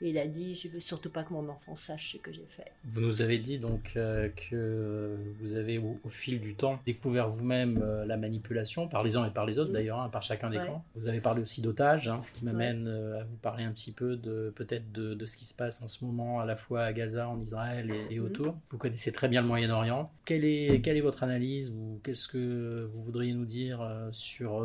Et 0.00 0.10
il 0.10 0.18
a 0.18 0.26
dit 0.26 0.54
Je 0.54 0.68
veux 0.68 0.80
surtout 0.80 1.10
pas 1.10 1.24
que 1.24 1.32
mon 1.32 1.48
enfant 1.48 1.74
sache 1.74 2.12
ce 2.12 2.18
que 2.18 2.32
j'ai 2.32 2.46
fait. 2.48 2.72
Vous 2.84 3.00
nous 3.00 3.22
avez 3.22 3.38
dit 3.38 3.58
donc 3.58 3.92
euh, 3.96 4.28
que 4.50 5.16
vous 5.40 5.54
avez 5.54 5.78
au, 5.78 5.98
fil 6.08 6.40
du 6.40 6.54
temps 6.54 6.80
découvert 6.86 7.28
vous-même 7.28 7.80
euh, 7.82 8.04
la 8.06 8.16
manipulation 8.16 8.88
par 8.88 9.02
les 9.02 9.16
uns 9.16 9.26
et 9.26 9.30
par 9.30 9.46
les 9.46 9.58
autres 9.58 9.72
d'ailleurs, 9.72 10.00
hein, 10.00 10.08
par 10.08 10.22
chacun 10.22 10.50
des 10.50 10.58
camps. 10.58 10.84
Vous 10.94 11.08
avez 11.08 11.20
parlé 11.20 11.42
aussi 11.42 11.62
d'otages, 11.62 12.08
hein, 12.08 12.20
ce 12.20 12.32
qui 12.32 12.44
m'amène 12.44 12.86
euh, 12.86 13.20
à 13.20 13.24
vous 13.24 13.36
parler 13.36 13.64
un 13.64 13.72
petit 13.72 13.92
peu 13.92 14.16
de 14.16 14.52
peut-être 14.54 14.90
de, 14.92 15.26
ce 15.26 15.36
qui 15.36 15.44
se 15.44 15.54
passe 15.54 15.82
en 15.82 15.88
ce 15.88 16.04
moment 16.04 16.40
à 16.40 16.46
la 16.46 16.56
fois 16.56 16.82
à 16.82 16.92
Gaza, 16.92 17.28
en 17.28 17.40
Israël 17.40 17.92
et, 18.10 18.18
mhm. 18.18 18.24
autour. 18.24 18.56
Vous 18.70 18.78
connaissez 18.78 19.12
très 19.12 19.28
bien 19.28 19.42
le 19.42 19.48
Moyen-Orient. 19.48 20.10
Quelle 20.24 20.44
est, 20.44 20.80
quelle 20.82 20.96
est 20.96 21.02
votre 21.02 21.22
analyse 21.22 21.70
ou 21.70 22.00
qu'est-ce 22.04 22.28
que 22.28 22.88
vous 22.92 23.02
voudriez 23.02 23.32
nous 23.32 23.44
dire 23.44 23.80
sur 24.12 24.64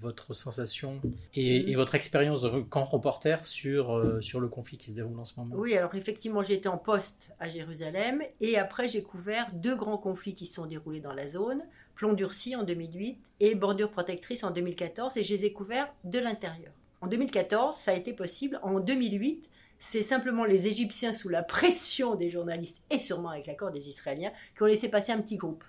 votre 0.00 0.34
sensation 0.34 1.00
et, 1.34 1.62
mhm. 1.62 1.68
et 1.68 1.74
votre 1.76 1.94
expérience 1.94 2.42
de 2.42 2.60
camp 2.60 2.84
reporter 2.84 3.46
sur, 3.46 4.18
sur 4.20 4.40
le 4.40 4.47
conflit 4.48 4.78
qui 4.78 4.90
se 4.90 4.96
déroule 4.96 5.18
en 5.18 5.24
ce 5.24 5.34
moment 5.36 5.54
Oui, 5.56 5.76
alors 5.76 5.94
effectivement, 5.94 6.42
j'étais 6.42 6.68
en 6.68 6.78
poste 6.78 7.32
à 7.38 7.48
Jérusalem 7.48 8.22
et 8.40 8.58
après 8.58 8.88
j'ai 8.88 9.02
couvert 9.02 9.50
deux 9.52 9.76
grands 9.76 9.98
conflits 9.98 10.34
qui 10.34 10.46
se 10.46 10.54
sont 10.54 10.66
déroulés 10.66 11.00
dans 11.00 11.14
la 11.14 11.28
zone, 11.28 11.62
Plomb 11.94 12.12
durci 12.12 12.54
en 12.54 12.62
2008 12.62 13.18
et 13.40 13.54
Bordure 13.56 13.90
protectrice 13.90 14.44
en 14.44 14.52
2014 14.52 15.16
et 15.16 15.22
je 15.24 15.34
les 15.34 15.46
ai 15.46 15.52
couverts 15.52 15.92
de 16.04 16.20
l'intérieur. 16.20 16.72
En 17.00 17.08
2014, 17.08 17.76
ça 17.76 17.90
a 17.90 17.94
été 17.94 18.12
possible. 18.12 18.60
En 18.62 18.80
2008, 18.80 19.48
c'est 19.78 20.02
simplement 20.02 20.44
les 20.44 20.66
Égyptiens 20.66 21.12
sous 21.12 21.28
la 21.28 21.42
pression 21.42 22.14
des 22.14 22.30
journalistes 22.30 22.82
et 22.90 22.98
sûrement 22.98 23.30
avec 23.30 23.46
l'accord 23.46 23.70
des 23.70 23.88
Israéliens 23.88 24.32
qui 24.56 24.62
ont 24.62 24.66
laissé 24.66 24.88
passer 24.88 25.12
un 25.12 25.20
petit 25.20 25.36
groupe. 25.36 25.64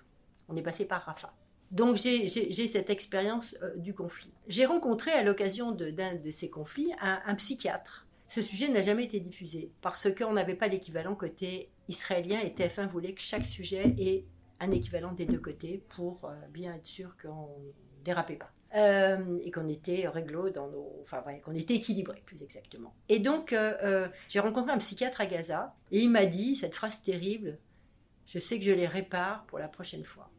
On 0.47 0.55
est 0.55 0.61
passé 0.61 0.85
par 0.85 1.01
Rafah. 1.01 1.33
Donc 1.71 1.97
j'ai 1.97 2.27
cette 2.67 2.89
expérience 2.89 3.55
euh, 3.61 3.75
du 3.77 3.93
conflit. 3.93 4.31
J'ai 4.47 4.65
rencontré 4.65 5.11
à 5.11 5.23
l'occasion 5.23 5.71
d'un 5.71 6.15
de, 6.15 6.31
ces 6.31 6.49
conflits 6.49 6.91
un 6.99 7.35
psychiatre 7.35 8.07
ce 8.29 8.41
sujet 8.41 8.69
n'a 8.69 8.81
jamais 8.81 9.03
été 9.03 9.19
diffusé 9.19 9.71
parce 9.81 10.07
qu'on 10.13 10.33
n'avait 10.33 10.55
pas 10.55 10.67
l'équivalent 10.67 11.15
côté 11.15 11.69
israélien 11.87 12.39
et 12.39 12.51
TF1 12.51 12.87
voulait 12.87 13.13
que 13.13 13.21
chaque 13.21 13.45
sujet 13.45 13.95
ait 13.97 14.25
un 14.59 14.71
équivalent 14.71 15.11
des 15.11 15.25
deux 15.25 15.39
côtés 15.39 15.83
pour 15.89 16.25
euh, 16.25 16.33
bien 16.49 16.73
être 16.75 16.85
sûr 16.85 17.17
qu'on 17.17 17.49
dérapait 18.05 18.37
pas. 18.37 18.51
euh, 18.75 19.39
et 19.41 19.51
qu'on 19.51 19.67
était 19.67 20.07
réglo 20.07 20.51
dans 20.51 20.69
nos, 20.69 20.97
enfin 21.01 21.23
qu'on 21.43 21.55
était 21.55 21.75
équilibré 21.75 22.21
plus 22.25 22.43
exactement. 22.43 22.93
Et 23.09 23.19
donc 23.19 23.55
j'ai 24.27 24.39
rencontré 24.39 24.71
un 24.71 24.77
psychiatre 24.77 25.21
à 25.21 25.25
Gaza 25.25 25.75
et 25.91 25.99
il 25.99 26.09
m'a 26.09 26.25
dit 26.25 26.55
cette 26.55 26.75
phrase 26.75 27.01
terrible 27.01 27.57
je 28.29 28.37
sais 28.37 28.59
que 28.59 28.65
je 28.65 28.71
les 28.71 28.85
répare 28.85 29.43
pour 29.47 29.57
la 29.57 29.67
prochaine 29.67 30.05
fois. 30.05 30.29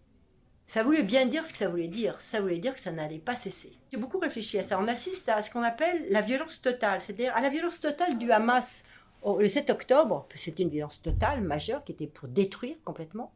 Ça 0.70 0.84
voulait 0.84 1.02
bien 1.02 1.26
dire 1.26 1.44
ce 1.44 1.50
que 1.50 1.58
ça 1.58 1.68
voulait 1.68 1.88
dire. 1.88 2.20
Ça 2.20 2.40
voulait 2.40 2.60
dire 2.60 2.72
que 2.74 2.78
ça 2.78 2.92
n'allait 2.92 3.18
pas 3.18 3.34
cesser. 3.34 3.72
J'ai 3.90 3.98
beaucoup 3.98 4.20
réfléchi 4.20 4.56
à 4.56 4.62
ça. 4.62 4.78
On 4.78 4.86
assiste 4.86 5.28
à 5.28 5.42
ce 5.42 5.50
qu'on 5.50 5.64
appelle 5.64 6.06
la 6.10 6.20
violence 6.20 6.62
totale, 6.62 7.02
c'est-à-dire 7.02 7.34
à 7.34 7.40
la 7.40 7.48
violence 7.48 7.80
totale 7.80 8.16
du 8.18 8.30
Hamas. 8.30 8.84
Le 9.26 9.48
7 9.48 9.68
octobre, 9.70 10.28
c'était 10.36 10.62
une 10.62 10.68
violence 10.68 11.02
totale, 11.02 11.40
majeure, 11.40 11.82
qui 11.82 11.90
était 11.90 12.06
pour 12.06 12.28
détruire 12.28 12.76
complètement, 12.84 13.32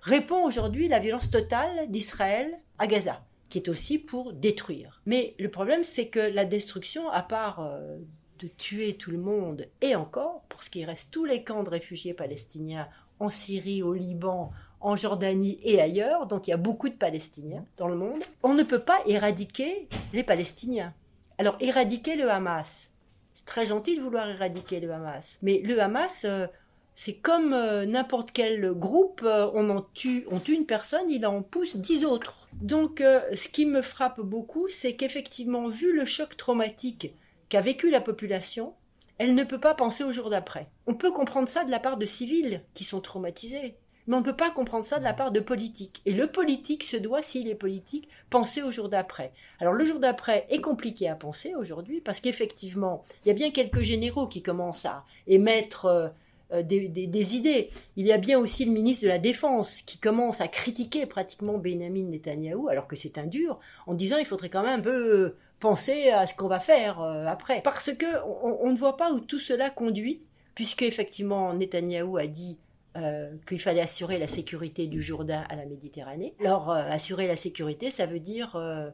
répond 0.00 0.44
aujourd'hui 0.44 0.88
la 0.88 0.98
violence 0.98 1.30
totale 1.30 1.88
d'Israël 1.88 2.58
à 2.80 2.88
Gaza, 2.88 3.24
qui 3.48 3.58
est 3.58 3.68
aussi 3.68 4.00
pour 4.00 4.32
détruire. 4.32 5.00
Mais 5.06 5.36
le 5.38 5.52
problème, 5.52 5.84
c'est 5.84 6.08
que 6.08 6.18
la 6.18 6.44
destruction, 6.44 7.08
à 7.10 7.22
part 7.22 7.60
euh, 7.60 7.98
de 8.40 8.48
tuer 8.48 8.96
tout 8.96 9.12
le 9.12 9.18
monde, 9.18 9.68
et 9.82 9.94
encore, 9.94 10.42
pour 10.48 10.64
ce 10.64 10.70
qui 10.70 10.84
reste 10.84 11.12
tous 11.12 11.26
les 11.26 11.44
camps 11.44 11.62
de 11.62 11.70
réfugiés 11.70 12.12
palestiniens 12.12 12.88
en 13.20 13.30
Syrie, 13.30 13.84
au 13.84 13.94
Liban, 13.94 14.50
en 14.82 14.96
Jordanie 14.96 15.58
et 15.62 15.80
ailleurs, 15.80 16.26
donc 16.26 16.46
il 16.46 16.50
y 16.50 16.54
a 16.54 16.58
beaucoup 16.58 16.88
de 16.88 16.94
Palestiniens 16.94 17.64
dans 17.76 17.88
le 17.88 17.96
monde, 17.96 18.22
on 18.42 18.54
ne 18.54 18.62
peut 18.62 18.80
pas 18.80 19.00
éradiquer 19.06 19.88
les 20.12 20.24
Palestiniens. 20.24 20.92
Alors 21.38 21.56
éradiquer 21.60 22.16
le 22.16 22.30
Hamas, 22.30 22.90
c'est 23.34 23.44
très 23.44 23.64
gentil 23.64 23.96
de 23.96 24.02
vouloir 24.02 24.28
éradiquer 24.28 24.80
le 24.80 24.92
Hamas, 24.92 25.38
mais 25.42 25.60
le 25.64 25.80
Hamas, 25.80 26.24
euh, 26.24 26.46
c'est 26.94 27.14
comme 27.14 27.52
euh, 27.52 27.86
n'importe 27.86 28.32
quel 28.32 28.72
groupe, 28.72 29.22
euh, 29.24 29.50
on 29.54 29.70
en 29.70 29.82
tue, 29.94 30.26
on 30.30 30.40
tue 30.40 30.54
une 30.54 30.66
personne, 30.66 31.10
il 31.10 31.24
en 31.26 31.42
pousse 31.42 31.76
dix 31.76 32.04
autres. 32.04 32.48
Donc 32.60 33.00
ce 33.00 33.48
qui 33.48 33.64
me 33.64 33.80
frappe 33.80 34.20
beaucoup, 34.20 34.68
c'est 34.68 34.94
qu'effectivement, 34.94 35.68
vu 35.68 35.96
le 35.96 36.04
choc 36.04 36.36
traumatique 36.36 37.14
qu'a 37.48 37.62
vécu 37.62 37.90
la 37.90 38.02
population, 38.02 38.74
elle 39.16 39.34
ne 39.34 39.44
peut 39.44 39.58
pas 39.58 39.74
penser 39.74 40.04
au 40.04 40.12
jour 40.12 40.28
d'après. 40.30 40.68
On 40.86 40.94
peut 40.94 41.10
comprendre 41.10 41.48
ça 41.48 41.64
de 41.64 41.70
la 41.70 41.80
part 41.80 41.96
de 41.96 42.06
civils 42.06 42.62
qui 42.74 42.84
sont 42.84 43.00
traumatisés, 43.00 43.76
mais 44.06 44.16
on 44.16 44.20
ne 44.20 44.24
peut 44.24 44.36
pas 44.36 44.50
comprendre 44.50 44.84
ça 44.84 44.98
de 44.98 45.04
la 45.04 45.14
part 45.14 45.32
de 45.32 45.40
politiques. 45.40 46.02
Et 46.06 46.12
le 46.12 46.26
politique 46.26 46.84
se 46.84 46.96
doit, 46.96 47.22
s'il 47.22 47.48
est 47.48 47.54
politique, 47.54 48.08
penser 48.30 48.62
au 48.62 48.72
jour 48.72 48.88
d'après. 48.88 49.32
Alors 49.60 49.74
le 49.74 49.84
jour 49.84 49.98
d'après 49.98 50.46
est 50.50 50.60
compliqué 50.60 51.08
à 51.08 51.14
penser 51.14 51.54
aujourd'hui 51.54 52.00
parce 52.00 52.20
qu'effectivement, 52.20 53.02
il 53.24 53.28
y 53.28 53.30
a 53.30 53.34
bien 53.34 53.50
quelques 53.50 53.80
généraux 53.80 54.26
qui 54.26 54.42
commencent 54.42 54.86
à 54.86 55.04
émettre 55.26 55.86
euh, 55.86 56.08
euh, 56.52 56.62
des, 56.62 57.36
idées. 57.36 57.70
Il 57.96 58.06
y 58.06 58.12
a 58.12 58.18
bien 58.18 58.38
aussi 58.38 58.64
le 58.64 58.72
ministre 58.72 59.04
de 59.04 59.08
la 59.08 59.18
Défense 59.18 59.80
qui 59.82 59.98
commence 59.98 60.40
à 60.40 60.48
critiquer 60.48 61.06
pratiquement 61.06 61.56
Benjamin 61.56 62.04
Netanyahou, 62.04 62.68
alors 62.68 62.86
que 62.86 62.96
c'est 62.96 63.16
un 63.16 63.26
dur, 63.26 63.58
en 63.86 63.94
disant 63.94 64.18
il 64.18 64.26
faudrait 64.26 64.50
quand 64.50 64.62
même 64.62 64.80
un 64.80 64.82
peu 64.82 65.34
penser 65.60 66.10
à 66.10 66.26
ce 66.26 66.34
qu'on 66.34 66.48
va 66.48 66.60
faire 66.60 67.00
euh, 67.00 67.26
après. 67.26 67.62
Parce 67.62 67.92
que 67.94 68.06
on, 68.42 68.70
ne 68.70 68.76
voit 68.76 68.96
pas 68.96 69.12
où 69.12 69.20
tout 69.20 69.38
cela 69.38 69.70
conduit, 69.70 70.20
puisque 70.54 70.82
effectivement 70.82 71.54
Netanyahou 71.54 72.18
a 72.18 72.26
dit 72.26 72.58
euh, 72.94 73.30
qu'il 73.46 73.58
fallait 73.58 73.80
assurer 73.80 74.18
la 74.18 74.26
sécurité 74.26 74.86
du 74.86 75.00
Jourdain 75.00 75.46
à 75.48 75.56
la 75.56 75.64
Méditerranée. 75.64 76.34
Alors, 76.40 76.70
euh, 76.70 76.82
assurer 76.90 77.26
la 77.26 77.36
sécurité, 77.36 77.90
ça 77.90 78.04
veut 78.04 78.20
dire 78.20 78.54
euh, 78.56 78.90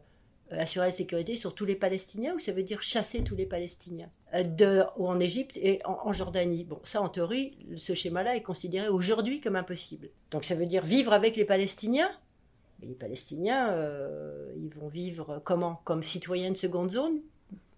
assurer 0.52 0.86
la 0.86 0.92
sécurité 0.92 1.34
sur 1.34 1.52
tous 1.52 1.64
les 1.64 1.74
Palestiniens 1.74 2.32
ou 2.34 2.38
ça 2.38 2.52
veut 2.52 2.62
dire 2.62 2.80
chasser 2.80 3.24
tous 3.24 3.34
les 3.34 3.44
Palestiniens? 3.44 4.08
De, 4.32 4.84
ou 4.98 5.08
en 5.08 5.18
Égypte 5.18 5.56
et 5.56 5.80
en, 5.84 6.12
Jordanie. 6.12 6.62
Bon, 6.62 6.78
ça, 6.84 7.02
en 7.02 7.08
théorie, 7.08 7.58
ce 7.76 7.94
schéma-là 7.94 8.36
est 8.36 8.42
considéré 8.42 8.86
aujourd'hui 8.86 9.40
comme 9.40 9.56
impossible. 9.56 10.10
Donc, 10.30 10.44
ça 10.44 10.54
veut 10.54 10.66
dire 10.66 10.84
vivre 10.84 11.12
avec 11.12 11.34
les 11.34 11.44
Palestiniens. 11.44 12.10
Mais 12.80 12.86
les 12.86 12.94
Palestiniens, 12.94 13.74
ils 14.56 14.72
vont 14.74 14.86
vivre 14.86 15.42
comment? 15.44 15.80
Comme 15.82 16.04
citoyens 16.04 16.52
de 16.52 16.56
seconde 16.56 16.92
zone? 16.92 17.18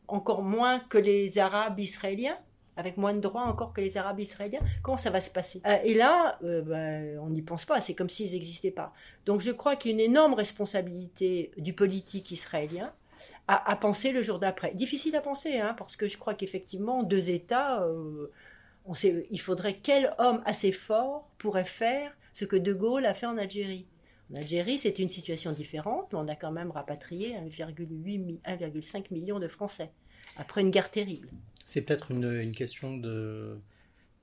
Encore 0.06 0.42
moins 0.42 0.80
que 0.80 0.98
les 0.98 1.38
Arabes 1.38 1.78
israéliens? 1.78 2.36
Avec 2.76 2.96
moins 2.96 3.12
de 3.12 3.20
droits 3.20 3.42
encore 3.42 3.72
que 3.72 3.80
les 3.80 3.96
Arabes 3.96 4.20
israéliens. 4.20 4.60
Comment 4.82 4.96
ça 4.98 5.10
va 5.10 5.20
se 5.20 5.30
passer? 5.30 5.60
Euh, 5.66 5.76
Et 5.84 5.94
là, 5.94 6.38
euh, 6.44 6.62
ben, 6.62 7.18
on 7.20 7.30
n'y 7.30 7.42
pense 7.42 7.64
pas, 7.64 7.80
c'est 7.80 7.94
comme 7.94 8.08
s'ils 8.08 8.32
n'existaient 8.32 8.70
pas. 8.70 8.92
Donc 9.26 9.40
je 9.40 9.50
crois 9.50 9.76
qu'il 9.76 9.90
y 9.90 9.94
a 9.94 10.04
une 10.04 10.10
énorme 10.10 10.34
responsabilité 10.34 11.50
du 11.56 11.72
politique 11.72 12.30
israélien 12.30 12.92
à, 13.48 13.76
penser 13.76 14.12
le 14.12 14.22
jour 14.22 14.38
d'après. 14.38 14.72
Difficile 14.74 15.14
à 15.14 15.20
penser, 15.20 15.58
hein, 15.58 15.74
parce 15.76 15.94
que 15.94 16.08
je 16.08 16.16
crois 16.16 16.32
qu'effectivement, 16.32 17.02
deux 17.02 17.28
États, 17.28 17.82
euh, 17.82 18.30
on 18.86 18.94
sait, 18.94 19.26
il 19.30 19.40
faudrait 19.40 19.74
quel 19.74 20.14
homme 20.18 20.40
assez 20.46 20.72
fort 20.72 21.28
pourrait 21.36 21.64
faire 21.64 22.16
ce 22.32 22.46
que 22.46 22.56
De 22.56 22.72
Gaulle 22.72 23.04
a 23.04 23.12
fait 23.12 23.26
en 23.26 23.36
Algérie. 23.36 23.86
En 24.32 24.36
Algérie, 24.36 24.78
c'était 24.78 25.02
une 25.02 25.10
situation 25.10 25.52
différente, 25.52 26.08
mais 26.12 26.18
on 26.18 26.28
a 26.28 26.36
quand 26.36 26.52
même 26.52 26.70
rapatrié 26.70 27.34
1,5 27.34 29.12
million 29.12 29.38
de 29.38 29.48
Français 29.48 29.90
après 30.36 30.60
une 30.60 30.70
guerre 30.70 30.90
terrible. 30.90 31.28
C'est 31.70 31.82
peut-être 31.82 32.10
une, 32.10 32.50
question 32.50 32.96
de, 32.96 33.56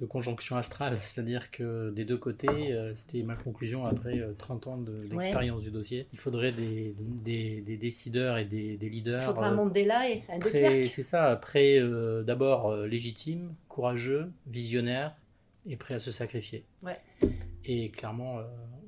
conjonction 0.09 0.57
astrale, 0.57 0.97
c'est-à-dire 1.01 1.49
que 1.49 1.91
des 1.91 2.03
deux 2.03 2.17
côtés, 2.17 2.49
euh, 2.49 2.93
c'était 2.93 3.23
ma 3.23 3.35
conclusion 3.35 3.85
après 3.85 4.21
30 4.37 4.67
euh, 4.67 4.69
ans 4.69 4.77
d'expérience 4.77 5.63
du 5.63 5.71
dossier, 5.71 6.07
il 6.11 6.19
faudrait 6.19 6.51
des, 6.51 6.93
décideurs 7.79 8.37
et 8.37 8.43
des, 8.43 8.75
leaders. 8.75 9.21
Il 9.21 9.25
faudrait 9.27 9.47
un 9.47 9.55
Mandela 9.55 10.09
et 10.09 10.23
un 10.27 10.41
C'est 10.41 11.03
ça, 11.03 11.27
après 11.27 11.79
d'abord 12.25 12.75
légitime, 12.75 13.53
courageux, 13.69 14.29
visionnaire 14.47 15.15
et 15.69 15.77
prêt 15.77 15.93
à 15.93 15.99
se 15.99 16.11
sacrifier. 16.11 16.65
Ouais. 16.83 16.99
Et 17.63 17.91
clairement, 17.91 18.41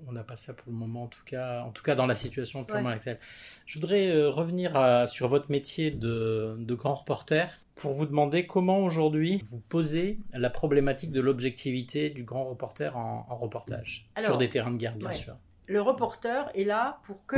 on 0.10 0.14
n'a 0.14 0.24
pas 0.24 0.38
ça 0.38 0.54
pour 0.54 0.72
le 0.72 0.78
moment, 0.78 1.04
en 1.04 1.08
tout 1.08 1.24
cas, 1.26 1.62
en 1.62 1.72
tout 1.72 1.84
cas 1.84 1.96
dans 1.96 2.08
la 2.08 2.16
situation 2.16 2.64
purement 2.64 2.90
actuelle. 2.90 3.20
Je 3.66 3.80
voudrais 3.80 4.08
euh, 4.08 4.30
revenir 4.30 4.74
sur 5.08 5.28
votre 5.28 5.52
métier 5.52 5.92
de, 5.92 6.58
grand 6.70 6.96
reporter 6.96 7.50
pour 7.76 7.94
vous 7.94 8.06
demander 8.06 8.46
comment 8.46 8.80
aujourd'hui 8.80 9.42
vous 9.46 9.60
posez 9.60 10.20
la 10.34 10.50
problématique 10.50 11.12
de 11.12 11.22
l'objectivité 11.22 12.10
du 12.10 12.24
grand 12.24 12.46
reporter 12.46 12.98
en, 12.98 13.24
reportage, 13.38 14.10
sur 14.20 14.38
des 14.38 14.50
terrains 14.50 14.72
de 14.72 14.78
guerre, 14.78 14.96
bien 14.96 15.12
sûr. 15.12 15.36
Le 15.68 15.82
reporter 15.82 16.50
est 16.56 16.64
là 16.64 17.00
pour 17.04 17.26
que, 17.28 17.38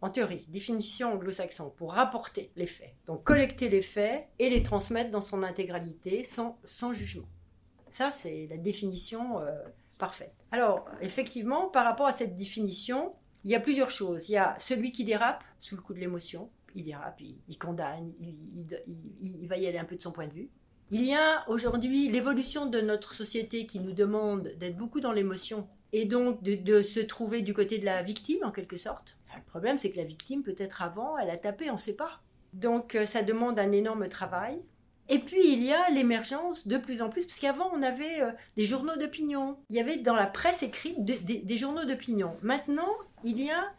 en 0.00 0.10
théorie, 0.10 0.44
définition 0.48 1.14
anglo-saxon, 1.14 1.72
pour 1.76 1.92
rapporter 1.92 2.50
les 2.56 2.66
faits. 2.66 2.94
Donc 3.06 3.22
collecter 3.22 3.68
les 3.68 3.82
faits 3.82 4.26
et 4.38 4.50
les 4.50 4.62
transmettre 4.62 5.10
dans 5.10 5.20
son 5.20 5.42
intégralité 5.42 6.24
sans, 6.24 6.58
sans 6.64 6.92
jugement. 6.92 7.28
Ça, 7.88 8.10
c'est 8.10 8.48
la 8.50 8.56
définition 8.56 9.38
euh, 9.40 9.52
Alors, 10.50 10.88
effectivement, 11.00 11.68
par 11.68 11.84
rapport 11.84 12.06
à 12.06 12.12
cette 12.12 12.36
définition, 12.36 13.14
il 13.44 13.50
y 13.50 13.54
a 13.54 13.60
plusieurs 13.60 13.90
choses. 13.90 14.28
Il 14.28 14.32
y 14.32 14.36
a 14.36 14.54
celui 14.58 14.92
qui 14.92 15.04
dérape 15.04 15.44
sous 15.58 15.76
le 15.76 15.82
coup 15.82 15.94
de 15.94 15.98
l'émotion, 15.98 16.50
il 16.74 16.84
dérape, 16.84 17.20
il, 17.20 17.58
condamne, 17.58 18.12
il, 18.18 19.46
va 19.48 19.56
y 19.56 19.66
aller 19.66 19.78
un 19.78 19.84
peu 19.84 19.96
de 19.96 20.02
son 20.02 20.12
point 20.12 20.26
de 20.26 20.32
vue. 20.32 20.50
Il 20.90 21.04
y 21.04 21.14
a 21.14 21.44
aujourd'hui 21.48 22.08
l'évolution 22.08 22.66
de 22.66 22.80
notre 22.80 23.14
société 23.14 23.66
qui 23.66 23.80
nous 23.80 23.92
demande 23.92 24.52
d'être 24.58 24.76
beaucoup 24.76 25.00
dans 25.00 25.12
l'émotion 25.12 25.68
et 25.92 26.04
donc 26.04 26.42
de, 26.42 26.54
de, 26.54 26.82
se 26.82 27.00
trouver 27.00 27.42
du 27.42 27.54
côté 27.54 27.78
de 27.78 27.84
la 27.84 28.02
victime 28.02 28.44
en 28.44 28.50
quelque 28.50 28.76
sorte. 28.76 29.16
Le 29.34 29.42
problème, 29.44 29.78
c'est 29.78 29.90
que 29.90 29.96
la 29.96 30.04
victime, 30.04 30.42
peut-être 30.42 30.82
avant, 30.82 31.16
elle 31.18 31.30
a 31.30 31.36
tapé, 31.36 31.70
on 31.70 31.74
ne 31.74 31.78
sait 31.78 31.94
pas. 31.94 32.20
Donc 32.52 32.94
euh, 32.94 33.06
ça 33.06 33.22
demande 33.22 33.58
un 33.58 33.72
énorme 33.72 34.08
travail. 34.08 34.60
Et 35.12 35.18
puis 35.18 35.52
il 35.52 35.62
y 35.62 35.74
a 35.74 35.90
l'émergence 35.90 36.66
de 36.66 36.78
plus 36.78 37.02
en 37.02 37.10
plus, 37.10 37.26
parce 37.26 37.38
qu'avant 37.38 37.70
on 37.74 37.82
avait 37.82 38.22
euh, 38.22 38.30
des 38.56 38.64
journaux 38.64 38.96
d'opinion, 38.96 39.58
il 39.68 39.76
y 39.76 39.80
avait 39.80 39.98
dans 39.98 40.14
la 40.14 40.26
presse 40.26 40.62
écrite 40.62 41.04
des 41.04 41.58
journaux 41.58 41.84
d'opinion. 41.84 42.32
Maintenant, 42.40 42.88
il 43.22 43.38
y 43.38 43.50
a, 43.50 43.74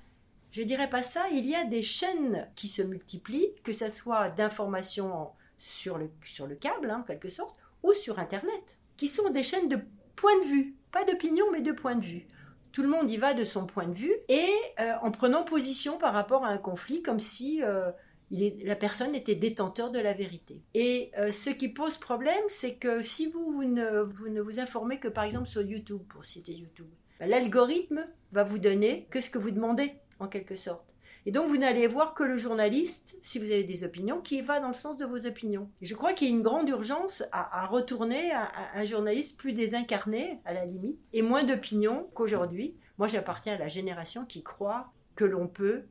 je 0.51 0.61
dirais 0.61 0.91
pas 0.91 1.01
ça, 1.01 1.23
il 1.31 1.47
y 1.47 1.55
a 1.55 1.63
des 1.63 1.81
chaînes 1.81 2.47
qui 2.53 2.67
se 2.67 2.83
multiplient, 2.83 3.49
que 3.63 3.73
ce 3.73 3.89
soit 3.89 4.29
d'information 4.29 5.31
sur 5.57 5.97
le, 5.97 6.11
sur 6.23 6.45
le 6.45 6.53
câble, 6.53 6.91
hein, 6.91 6.99
en 6.99 7.03
quelque 7.03 7.31
sorte, 7.31 7.55
ou 7.81 7.93
sur 7.93 8.19
Internet, 8.19 8.77
qui 8.95 9.07
sont 9.07 9.31
des 9.31 9.41
chaînes 9.41 9.69
de 9.69 9.79
point 10.15 10.39
de 10.43 10.45
vue, 10.45 10.75
pas 10.91 11.03
d'opinion, 11.03 11.45
mais 11.51 11.61
de 11.61 11.71
point 11.71 11.95
de 11.95 12.05
vue. 12.05 12.27
Tout 12.73 12.83
le 12.83 12.89
monde 12.89 13.09
y 13.09 13.17
va 13.17 13.33
de 13.33 13.43
son 13.43 13.65
point 13.65 13.87
de 13.87 13.97
vue 13.97 14.13
et 14.27 14.51
euh, 14.79 14.93
en 15.01 15.09
prenant 15.09 15.43
position 15.43 15.97
par 15.97 16.13
rapport 16.13 16.45
à 16.45 16.49
un 16.49 16.59
conflit, 16.59 17.01
comme 17.01 17.19
si 17.19 17.63
euh, 17.63 17.89
la 18.33 18.75
personne 18.75 19.15
était 19.15 19.35
détenteur 19.35 19.91
de 19.91 19.99
la 19.99 20.13
vérité. 20.13 20.61
Et 20.73 21.11
euh, 21.17 21.31
ce 21.31 21.51
qui 21.51 21.69
pose 21.69 21.97
problème, 21.97 22.43
c'est 22.47 22.75
que 22.75 23.03
si 23.03 23.27
vous, 23.27 23.63
ne, 23.63 24.01
vous, 24.01 24.59
informez 24.59 24.99
que 24.99 25.07
par 25.07 25.23
exemple 25.23 25.47
sur 25.47 25.61
YouTube, 25.61 26.01
pour 26.09 26.25
citer 26.25 26.53
YouTube, 26.53 26.87
bah, 27.19 27.27
l'algorithme 27.27 28.07
va 28.31 28.43
vous 28.43 28.57
donner 28.57 29.07
que 29.11 29.21
ce 29.21 29.29
que 29.29 29.37
vous 29.37 29.51
demandez, 29.51 29.93
en 30.19 30.27
quelque 30.27 30.55
sorte. 30.55 30.85
Et 31.25 31.31
donc 31.31 31.47
vous 31.47 31.57
n'allez 31.57 31.87
voir 31.87 32.13
que 32.15 32.23
le 32.23 32.37
journaliste, 32.37 33.17
si 33.21 33.39
vous 33.39 33.45
avez 33.45 33.63
des 33.63 33.83
opinions, 33.83 34.19
qui 34.19 34.41
va 34.41 34.59
dans 34.59 34.67
le 34.67 34.73
sens 34.73 34.97
de 34.97 35.05
vos 35.05 35.25
opinions. 35.25 35.69
je 35.81 35.95
crois 35.95 36.13
qu'il 36.13 36.27
y 36.27 36.31
a 36.31 36.33
une 36.33 36.41
grande 36.41 36.67
urgence 36.67 37.23
à, 37.31 37.65
retourner 37.67 38.31
à, 38.33 38.51
un 38.75 38.85
journaliste 38.85 39.37
plus 39.37 39.53
désincarné, 39.53 40.39
à 40.43 40.53
la 40.53 40.65
limite, 40.65 41.01
et 41.13 41.21
moins 41.21 41.43
d'opinions 41.43 42.09
qu'aujourd'hui. 42.13 42.75
Moi 42.97 43.07
j'appartiens 43.07 43.53
à 43.53 43.57
la 43.57 43.69
génération 43.69 44.25
qui 44.25 44.43
croit 44.43 44.91
que 45.15 45.23
l'on 45.23 45.47
peut 45.47 45.83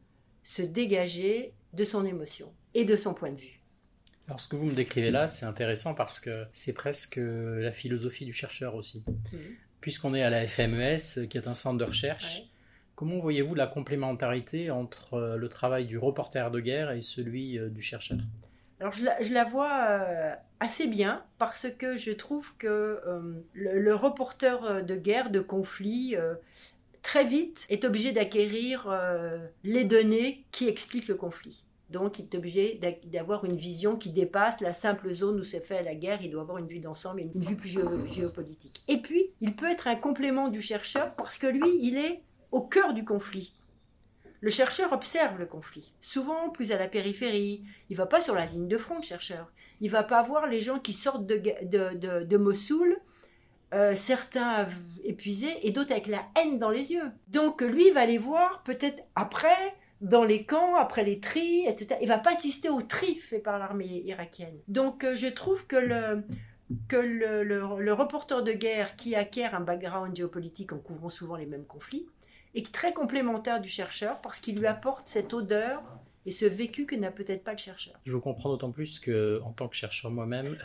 se 0.42 0.62
dégager 0.62 1.54
de 1.72 1.84
son 1.84 2.04
émotion 2.04 2.52
et 2.74 2.84
de 2.84 2.96
son 2.96 3.14
point 3.14 3.30
de 3.30 3.40
vue. 3.40 3.60
Alors 4.28 4.40
ce 4.40 4.48
que 4.48 4.56
vous 4.56 4.66
me 4.66 4.74
décrivez 4.74 5.10
là, 5.10 5.26
c'est 5.26 5.46
intéressant 5.46 5.94
parce 5.94 6.20
que 6.20 6.46
c'est 6.52 6.74
presque 6.74 7.18
la 7.18 7.70
philosophie 7.70 8.24
du 8.24 8.32
chercheur 8.32 8.74
aussi. 8.74 9.04
Mhm. 9.32 9.38
Puisqu'on 9.80 10.14
est 10.14 10.22
à 10.22 10.30
la 10.30 10.46
FMES, 10.46 11.26
qui 11.28 11.38
est 11.38 11.48
un 11.48 11.54
centre 11.54 11.78
de 11.78 11.84
recherche, 11.84 12.44
Comment 13.02 13.18
voyez-vous 13.18 13.56
la 13.56 13.66
complémentarité 13.66 14.70
entre 14.70 15.14
euh, 15.14 15.36
le 15.36 15.48
travail 15.48 15.86
du 15.86 15.98
reporter 15.98 16.52
de 16.52 16.60
guerre 16.60 16.92
et 16.92 17.02
celui 17.02 17.58
euh, 17.58 17.68
du 17.68 17.82
chercheur? 17.82 18.18
Alors 18.78 18.92
je 18.92 19.04
la, 19.04 19.20
je 19.22 19.32
la 19.32 19.44
vois 19.44 19.86
euh, 19.88 20.34
assez 20.60 20.86
bien 20.86 21.24
parce 21.38 21.66
que 21.70 21.96
je 21.96 22.12
trouve 22.12 22.56
que 22.58 22.66
euh, 22.68 23.42
le, 23.54 23.80
le 23.80 23.94
reporter 23.94 24.84
de 24.84 24.94
guerre, 24.94 25.30
de 25.30 25.40
conflit, 25.40 26.14
euh, 26.16 26.34
très 27.02 27.24
vite 27.24 27.66
est 27.68 27.84
obligé 27.84 28.12
d'acquérir 28.12 28.86
euh, 28.88 29.38
les 29.64 29.84
données 29.84 30.44
qui 30.52 30.68
expliquent 30.68 31.08
le 31.08 31.14
conflit. 31.16 31.64
Donc, 31.90 32.18
il 32.18 32.24
est 32.24 32.34
obligé 32.34 32.80
d'avoir 33.04 33.44
une 33.44 33.56
vision 33.56 33.96
qui 33.96 34.12
dépasse 34.12 34.60
la 34.62 34.72
simple 34.72 35.12
zone 35.12 35.38
où 35.40 35.44
s'est 35.44 35.60
fait 35.60 35.82
la 35.82 35.94
guerre. 35.94 36.22
Il 36.22 36.30
doit 36.30 36.40
avoir 36.40 36.56
une 36.56 36.66
vue 36.66 36.78
d'ensemble 36.78 37.20
et 37.20 37.30
une 37.34 37.42
vue 37.42 37.56
plus 37.56 37.68
géo- 37.68 38.06
géopolitique. 38.06 38.82
Et 38.88 38.96
puis, 38.96 39.30
il 39.42 39.54
peut 39.54 39.70
être 39.70 39.88
un 39.88 39.96
complément 39.96 40.48
du 40.48 40.62
chercheur 40.62 41.14
parce 41.16 41.36
que 41.36 41.46
lui, 41.46 41.70
il 41.82 41.98
est 41.98 42.22
au 42.50 42.62
cœur 42.62 42.94
du 42.94 43.04
conflit. 43.04 43.52
Le 44.40 44.48
chercheur 44.48 44.92
observe 44.92 45.38
le 45.38 45.44
conflit, 45.46 45.92
souvent 46.00 46.48
plus 46.48 46.72
à 46.72 46.78
la 46.78 46.88
périphérie. 46.88 47.62
Il 47.90 47.96
va 47.96 48.06
pas 48.06 48.22
sur 48.22 48.34
la 48.34 48.46
ligne 48.46 48.68
de 48.68 48.78
front, 48.78 48.96
le 48.96 49.02
chercheur. 49.02 49.52
Il 49.82 49.90
va 49.90 50.02
pas 50.02 50.22
voir 50.22 50.46
les 50.46 50.62
gens 50.62 50.78
qui 50.78 50.94
sortent 50.94 51.26
de 51.26 52.36
Mossoul, 52.38 52.96
euh, 53.72 53.94
certains 53.94 54.68
épuisés 55.04 55.54
et 55.62 55.70
d'autres 55.70 55.92
avec 55.92 56.06
la 56.06 56.22
haine 56.40 56.58
dans 56.58 56.70
les 56.70 56.92
yeux. 56.92 57.10
Donc 57.28 57.62
lui, 57.62 57.90
va 57.90 58.04
les 58.06 58.18
voir 58.18 58.62
peut-être 58.64 59.02
après, 59.14 59.74
dans 60.00 60.24
les 60.24 60.44
camps, 60.44 60.76
après 60.76 61.04
les 61.04 61.20
tris, 61.20 61.64
etc. 61.66 61.96
Il 62.02 62.08
va 62.08 62.18
pas 62.18 62.32
assister 62.36 62.68
au 62.68 62.82
tri 62.82 63.14
fait 63.16 63.38
par 63.38 63.58
l'armée 63.58 64.02
irakienne. 64.04 64.58
Donc 64.68 65.04
euh, 65.04 65.14
je 65.14 65.26
trouve 65.28 65.66
que 65.66 65.76
le 65.76 66.22
que 66.88 66.96
le, 66.96 67.42
le- 67.44 67.80
le 67.80 67.92
reporter 67.92 68.42
de 68.42 68.52
guerre 68.52 68.96
qui 68.96 69.14
acquiert 69.14 69.54
un 69.54 69.60
background 69.60 70.16
géopolitique 70.16 70.72
en 70.72 70.78
couvrant 70.78 71.10
souvent 71.10 71.36
les 71.36 71.44
mêmes 71.46 71.66
conflits 71.66 72.06
est 72.54 72.72
très 72.72 72.92
complémentaire 72.94 73.60
du 73.60 73.68
chercheur 73.68 74.20
parce 74.22 74.38
qu'il 74.40 74.58
lui 74.58 74.66
apporte 74.66 75.06
cette 75.08 75.34
odeur 75.34 75.82
et 76.24 76.32
ce 76.32 76.44
vécu 76.46 76.86
que 76.86 76.94
n'a 76.94 77.10
peut-être 77.10 77.44
pas 77.44 77.52
le 77.52 77.58
chercheur. 77.58 77.94
Je 78.06 78.12
vous 78.12 78.20
comprends 78.20 78.48
d'autant 78.50 78.70
plus 78.70 78.98
que, 79.00 79.40
en 79.44 79.52
tant 79.52 79.68
que 79.68 79.76
chercheur 79.76 80.10
moi-même, 80.10 80.56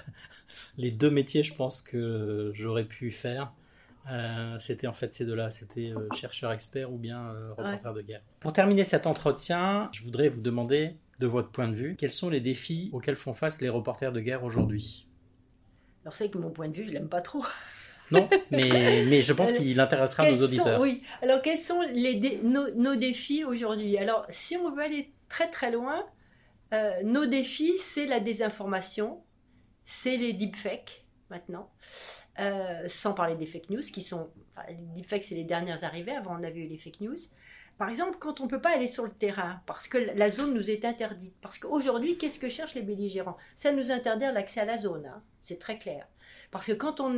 les 0.77 0.91
deux 0.91 1.09
métiers, 1.09 1.43
je 1.43 1.53
pense 1.53 1.81
que 1.81 2.51
j'aurais 2.53 2.85
pu 2.85 3.11
faire, 3.11 3.53
euh, 4.09 4.57
c'était 4.59 4.87
en 4.87 4.93
fait 4.93 5.13
ces 5.13 5.25
deux-là, 5.25 5.49
c'était 5.49 5.91
euh, 5.91 6.09
chercheur 6.13 6.51
expert 6.51 6.91
ou 6.91 6.97
bien 6.97 7.31
euh, 7.31 7.49
reporter 7.57 7.93
de 7.93 8.01
guerre. 8.01 8.21
Pour 8.39 8.53
terminer 8.53 8.83
cet 8.83 9.05
entretien, 9.05 9.89
je 9.91 10.03
voudrais 10.03 10.29
vous 10.29 10.41
demander, 10.41 10.95
de 11.19 11.27
votre 11.27 11.49
point 11.49 11.67
de 11.67 11.73
vue, 11.73 11.95
quels 11.97 12.11
sont 12.11 12.29
les 12.29 12.41
défis 12.41 12.89
auxquels 12.93 13.15
font 13.15 13.33
face 13.33 13.59
les 13.59 13.69
reporters 13.69 14.13
de 14.13 14.19
guerre 14.19 14.43
aujourd'hui? 14.43 15.07
Alors 16.03 16.13
c'est 16.13 16.29
que 16.29 16.37
mon 16.37 16.51
point 16.51 16.69
de 16.69 16.75
vue, 16.77 16.85
je 16.85 16.93
l'aime 16.93 17.09
pas 17.09 17.21
trop. 17.21 17.43
Non, 18.11 18.29
mais, 18.51 19.03
mais 19.09 19.21
je 19.21 19.33
pense 19.33 19.51
qu'il 19.51 19.77
intéressera 19.79 20.29
nos 20.29 20.41
auditeurs. 20.41 20.77
Sont, 20.77 20.83
oui. 20.83 21.01
Alors, 21.21 21.41
quels 21.41 21.57
sont 21.57 21.81
les 21.81 22.15
dé- 22.15 22.39
nos, 22.43 22.73
nos 22.75 22.95
défis 22.95 23.43
aujourd'hui? 23.43 23.97
Alors, 23.97 24.25
si 24.29 24.55
on 24.55 24.71
veut 24.71 24.83
aller 24.83 25.11
très 25.27 25.49
très 25.49 25.71
loin, 25.71 26.05
nos 27.03 27.25
défis, 27.25 27.77
c'est 27.79 28.05
la 28.05 28.19
désinformation, 28.19 29.23
c'est 29.87 30.17
les 30.17 30.33
deepfakes 30.33 31.05
maintenant, 31.31 31.71
euh, 32.39 32.87
sans 32.87 33.13
parler 33.13 33.35
des 33.35 33.47
fake 33.47 33.69
news 33.69 33.81
qui 33.81 34.01
sont. 34.01 34.29
Les 34.67 34.75
deepfakes, 34.75 35.23
c'est 35.23 35.35
les 35.35 35.45
dernières 35.45 35.83
arrivées. 35.83 36.11
Avant, 36.11 36.37
on 36.39 36.43
avait 36.43 36.59
eu 36.59 36.67
les 36.67 36.77
fake 36.77 37.01
news. 37.01 37.15
Par 37.77 37.89
exemple, 37.89 38.17
quand 38.19 38.41
on 38.41 38.45
ne 38.45 38.49
peut 38.49 38.61
pas 38.61 38.75
aller 38.75 38.87
sur 38.87 39.05
le 39.05 39.11
terrain, 39.11 39.61
parce 39.65 39.87
que 39.87 39.97
la 39.97 40.29
zone 40.29 40.53
nous 40.53 40.69
est 40.69 40.83
interdite. 40.83 41.35
Parce 41.41 41.57
qu'aujourd'hui, 41.57 42.17
qu'est-ce 42.17 42.39
que 42.39 42.49
cherchent 42.49 42.73
les 42.75 42.81
belligérants? 42.81 43.37
Ça 43.55 43.71
nous 43.71 43.91
interdire 43.91 44.33
l'accès 44.33 44.61
à 44.61 44.65
la 44.65 44.77
zone, 44.77 45.05
hein. 45.05 45.21
c'est 45.41 45.59
très 45.59 45.77
clair. 45.77 46.07
Parce 46.51 46.65
que 46.65 46.73
quand 46.73 46.99
on 46.99 47.15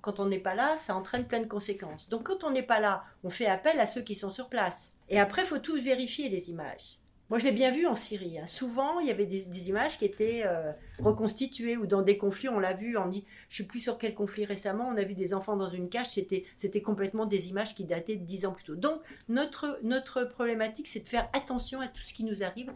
quand 0.00 0.20
on 0.20 0.26
n'est 0.26 0.38
pas 0.38 0.54
là, 0.54 0.76
ça 0.76 0.94
entraîne 0.94 1.26
plein 1.26 1.40
de 1.40 1.48
conséquences. 1.48 2.08
Donc 2.08 2.24
quand 2.24 2.44
on 2.44 2.50
n'est 2.50 2.62
pas 2.62 2.78
là, 2.78 3.04
on 3.24 3.30
fait 3.30 3.46
appel 3.46 3.80
à 3.80 3.86
ceux 3.86 4.02
qui 4.02 4.14
sont 4.14 4.30
sur 4.30 4.48
place. 4.48 4.92
Et 5.08 5.18
après, 5.18 5.42
il 5.42 5.48
faut 5.48 5.58
tous 5.58 5.80
vérifier 5.80 6.28
les 6.28 6.50
images. 6.50 6.98
Moi, 7.32 7.38
je 7.38 7.46
l'ai 7.46 7.52
bien 7.52 7.70
vu 7.70 7.86
en 7.86 7.94
Syrie. 7.94 8.38
hein. 8.38 8.44
Souvent, 8.44 9.00
il 9.00 9.06
y 9.06 9.10
avait 9.10 9.24
des, 9.24 9.70
images 9.70 9.96
qui 9.96 10.04
étaient 10.04 10.42
euh, 10.44 10.70
reconstituées 10.98 11.78
ou 11.78 11.86
dans 11.86 12.02
des 12.02 12.18
conflits. 12.18 12.50
On 12.50 12.58
l'a 12.58 12.74
vu, 12.74 12.98
on 12.98 13.08
dit, 13.08 13.24
je 13.48 13.56
sais 13.56 13.62
plus 13.62 13.78
sur 13.78 13.96
quel 13.96 14.14
conflit 14.14 14.44
récemment, 14.44 14.86
on 14.86 14.98
a 14.98 15.02
vu 15.02 15.14
des 15.14 15.32
enfants 15.32 15.56
dans 15.56 15.70
une 15.70 15.88
cage. 15.88 16.10
C'était, 16.10 16.44
c'était 16.58 16.82
complètement 16.82 17.24
des 17.24 17.48
images 17.48 17.74
qui 17.74 17.84
dataient 17.84 18.16
de 18.16 18.26
10 18.26 18.44
ans 18.44 18.52
plus 18.52 18.64
tôt. 18.64 18.74
Donc, 18.74 19.00
notre, 19.30 19.78
notre 19.82 20.24
problématique, 20.24 20.86
c'est 20.86 21.00
de 21.00 21.08
faire 21.08 21.30
attention 21.32 21.80
à 21.80 21.88
tout 21.88 22.02
ce 22.02 22.12
qui 22.12 22.24
nous 22.24 22.42
arrive 22.42 22.70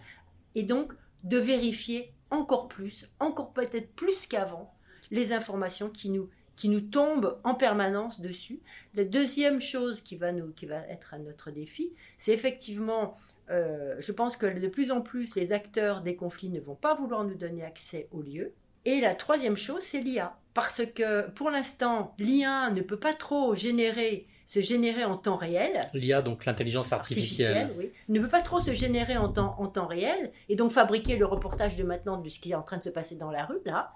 et 0.55 0.63
donc 0.63 0.95
de 1.23 1.37
vérifier 1.37 2.15
encore 2.31 2.67
plus, 2.69 3.11
encore 3.21 3.53
peut-être 3.53 3.93
plus 3.93 4.27
qu'avant, 4.27 4.73
les 5.11 5.35
informations 5.35 5.91
qui 5.91 6.09
nous, 6.09 6.31
qui 6.57 6.71
nous 6.71 6.81
tombent 6.81 7.39
en 7.45 7.55
permanence 7.55 8.21
dessus. 8.21 8.61
La 8.95 9.05
deuxième 9.05 9.61
chose 9.61 10.01
qui 10.01 10.17
va, 10.17 10.33
nous, 10.33 10.51
qui 10.53 10.67
va 10.67 10.79
être 10.89 11.15
à 11.15 11.19
notre 11.19 11.51
défi, 11.51 11.93
c'est 12.19 12.33
effectivement, 12.33 13.15
euh, 13.51 13.95
je 13.99 14.11
pense 14.11 14.37
que 14.37 14.47
de 14.47 14.69
plus 14.69 14.91
en 14.91 15.03
plus, 15.03 15.37
les 15.37 15.53
acteurs 15.53 16.01
des 16.01 16.17
conflits 16.17 16.49
ne 16.49 16.61
vont 16.61 16.75
pas 16.75 16.95
vouloir 16.95 17.25
nous 17.25 17.35
donner 17.35 17.63
accès 17.63 18.09
aux 18.11 18.23
lieux. 18.23 18.55
Et 18.87 19.01
la 19.01 19.15
troisième 19.15 19.57
chose, 19.57 19.83
c'est 19.83 20.01
l'IA. 20.01 20.37
Parce 20.55 20.83
que 20.87 21.29
pour 21.31 21.51
l'instant, 21.51 22.15
l'IA 22.19 22.71
ne 22.71 22.81
peut 22.81 22.99
pas 22.99 23.13
trop 23.13 23.55
générer, 23.55 24.27
se 24.47 24.61
générer 24.61 25.05
en 25.05 25.19
temps 25.19 25.37
réel 25.37 25.91
L'IA, 25.93 26.23
donc 26.23 26.47
l'intelligence 26.47 26.93
artificielle. 26.93 27.69
oui, 27.77 27.91
ne 28.09 28.21
peut 28.21 28.29
pas 28.29 28.41
trop 28.41 28.61
se 28.61 28.73
générer 28.73 29.19
en 29.19 29.29
temps, 29.29 29.57
en 29.59 29.67
temps 29.67 29.87
réel 29.87 30.33
et 30.49 30.57
donc 30.57 30.71
fabriquer 30.71 31.17
le 31.17 31.27
reportage 31.27 31.75
de 31.75 31.83
maintenant 31.83 32.17
de 32.17 32.29
ce 32.31 32.39
qui 32.39 32.53
est 32.53 32.55
en 32.55 32.63
train 32.63 32.79
de 32.79 32.85
se 32.85 32.89
passer 32.89 33.17
dans 33.17 33.31
la 33.31 33.45
rue, 33.45 33.61
là. 33.67 33.93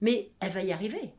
Mais 0.00 0.30
elle 0.40 0.50
va 0.50 0.62
y 0.62 0.72
arriver. 0.72 1.12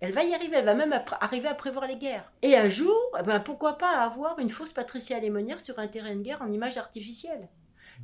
Elle 0.00 0.12
va 0.12 0.24
y 0.24 0.32
arriver, 0.32 0.56
elle 0.56 0.64
va 0.64 0.74
même 0.74 0.98
arriver 1.20 1.48
à 1.48 1.54
prévoir 1.54 1.86
les 1.86 1.96
guerres. 1.96 2.32
Et 2.40 2.56
un 2.56 2.70
jour, 2.70 2.96
eh 3.18 3.22
ben, 3.22 3.38
pourquoi 3.38 3.76
pas 3.76 4.02
avoir 4.02 4.38
une 4.38 4.48
fausse 4.48 4.72
Patricia 4.72 5.20
Lémonière 5.20 5.60
sur 5.60 5.78
un 5.78 5.88
terrain 5.88 6.16
de 6.16 6.22
guerre 6.22 6.40
en 6.40 6.50
image 6.50 6.78
artificielle 6.78 7.48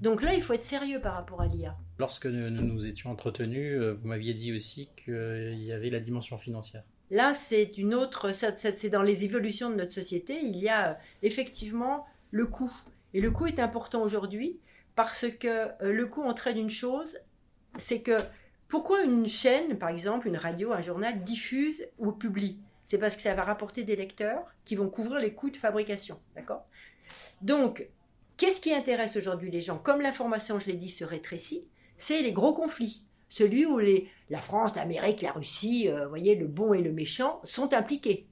Donc 0.03 0.21
là, 0.21 0.35
il 0.35 0.43
faut 0.43 0.53
être 0.53 0.63
sérieux 0.63 1.01
par 1.01 1.15
rapport 1.15 1.41
à 1.41 1.47
l'IA. 1.47 1.75
Lorsque 1.99 2.27
nous 2.27 2.51
nous 2.51 2.87
étions 2.87 3.11
entretenus, 3.11 3.81
euh, 3.81 3.95
vous 3.95 4.09
m'aviez 4.09 4.35
dit 4.35 4.53
aussi 4.55 4.91
qu'il 5.03 5.63
y 5.63 5.73
avait 5.73 5.89
la 5.89 6.01
dimension 6.01 6.37
financière. 6.37 6.83
Là, 7.11 7.33
c'est 7.33 7.79
une 7.79 7.95
autre, 7.95 8.33
c'est 8.33 8.91
dans 8.91 9.03
les 9.03 9.25
évolutions 9.25 9.71
de 9.71 9.77
notre 9.77 9.95
société, 9.95 10.39
il 10.43 10.59
y 10.59 10.69
a 10.69 10.91
euh, 10.91 10.95
effectivement 11.23 12.05
le 12.31 12.47
coût. 12.47 12.73
Et 13.15 13.23
le 13.23 13.31
coût 13.31 13.47
est 13.47 13.61
important 13.61 14.03
aujourd'hui 14.03 14.59
parce 14.97 15.27
que 15.31 15.69
euh, 15.83 15.93
le 15.93 16.07
coût 16.07 16.25
entraîne 16.25 16.59
une 16.59 16.71
chose, 16.71 17.17
c'est 17.79 18.03
que 18.03 18.17
pourquoi 18.69 19.03
une 19.03 19.27
chaîne, 19.27 19.79
par 19.79 19.91
exemple, 19.91 20.27
une 20.29 20.37
radio, 20.37 20.73
un 20.73 20.83
journal, 20.83 21.23
diffuse 21.23 21.87
ou 21.99 22.13
publie? 22.13 22.59
C'est 22.85 22.99
parce 22.99 23.17
que 23.17 23.23
ça 23.23 23.35
va 23.35 23.43
rapporter 23.43 23.83
des 23.83 23.97
lecteurs 23.97 24.45
qui 24.65 24.77
vont 24.77 24.89
couvrir 24.89 25.19
les 25.21 25.33
coûts 25.35 25.51
de 25.51 25.57
fabrication. 25.57 26.21
D'accord? 26.35 26.65
Donc, 27.43 27.89
qu'est-ce 28.37 28.61
qui 28.61 28.73
intéresse 28.73 29.17
aujourd'hui 29.17 29.51
les 29.51 29.61
gens? 29.61 29.79
Comme 29.79 30.01
l'information, 30.01 30.59
je 30.59 30.67
l'ai 30.67 30.77
dit, 30.77 30.91
se 30.91 31.05
rétrécit, 31.05 31.67
c'est 31.97 32.23
les 32.23 32.33
gros 32.33 32.55
conflits. 32.55 33.03
Celui 33.29 33.67
où 33.67 33.79
les, 33.79 34.09
la 34.31 34.41
France, 34.41 34.77
l'Amérique, 34.77 35.23
la 35.23 35.33
Russie, 35.33 35.89
euh, 35.89 36.07
voyez, 36.07 36.37
le 36.37 36.47
bon 36.47 36.75
et 36.75 36.81
le 36.81 36.93
méchant 36.93 37.41
sont 37.43 37.75
impliqués. 37.75 38.27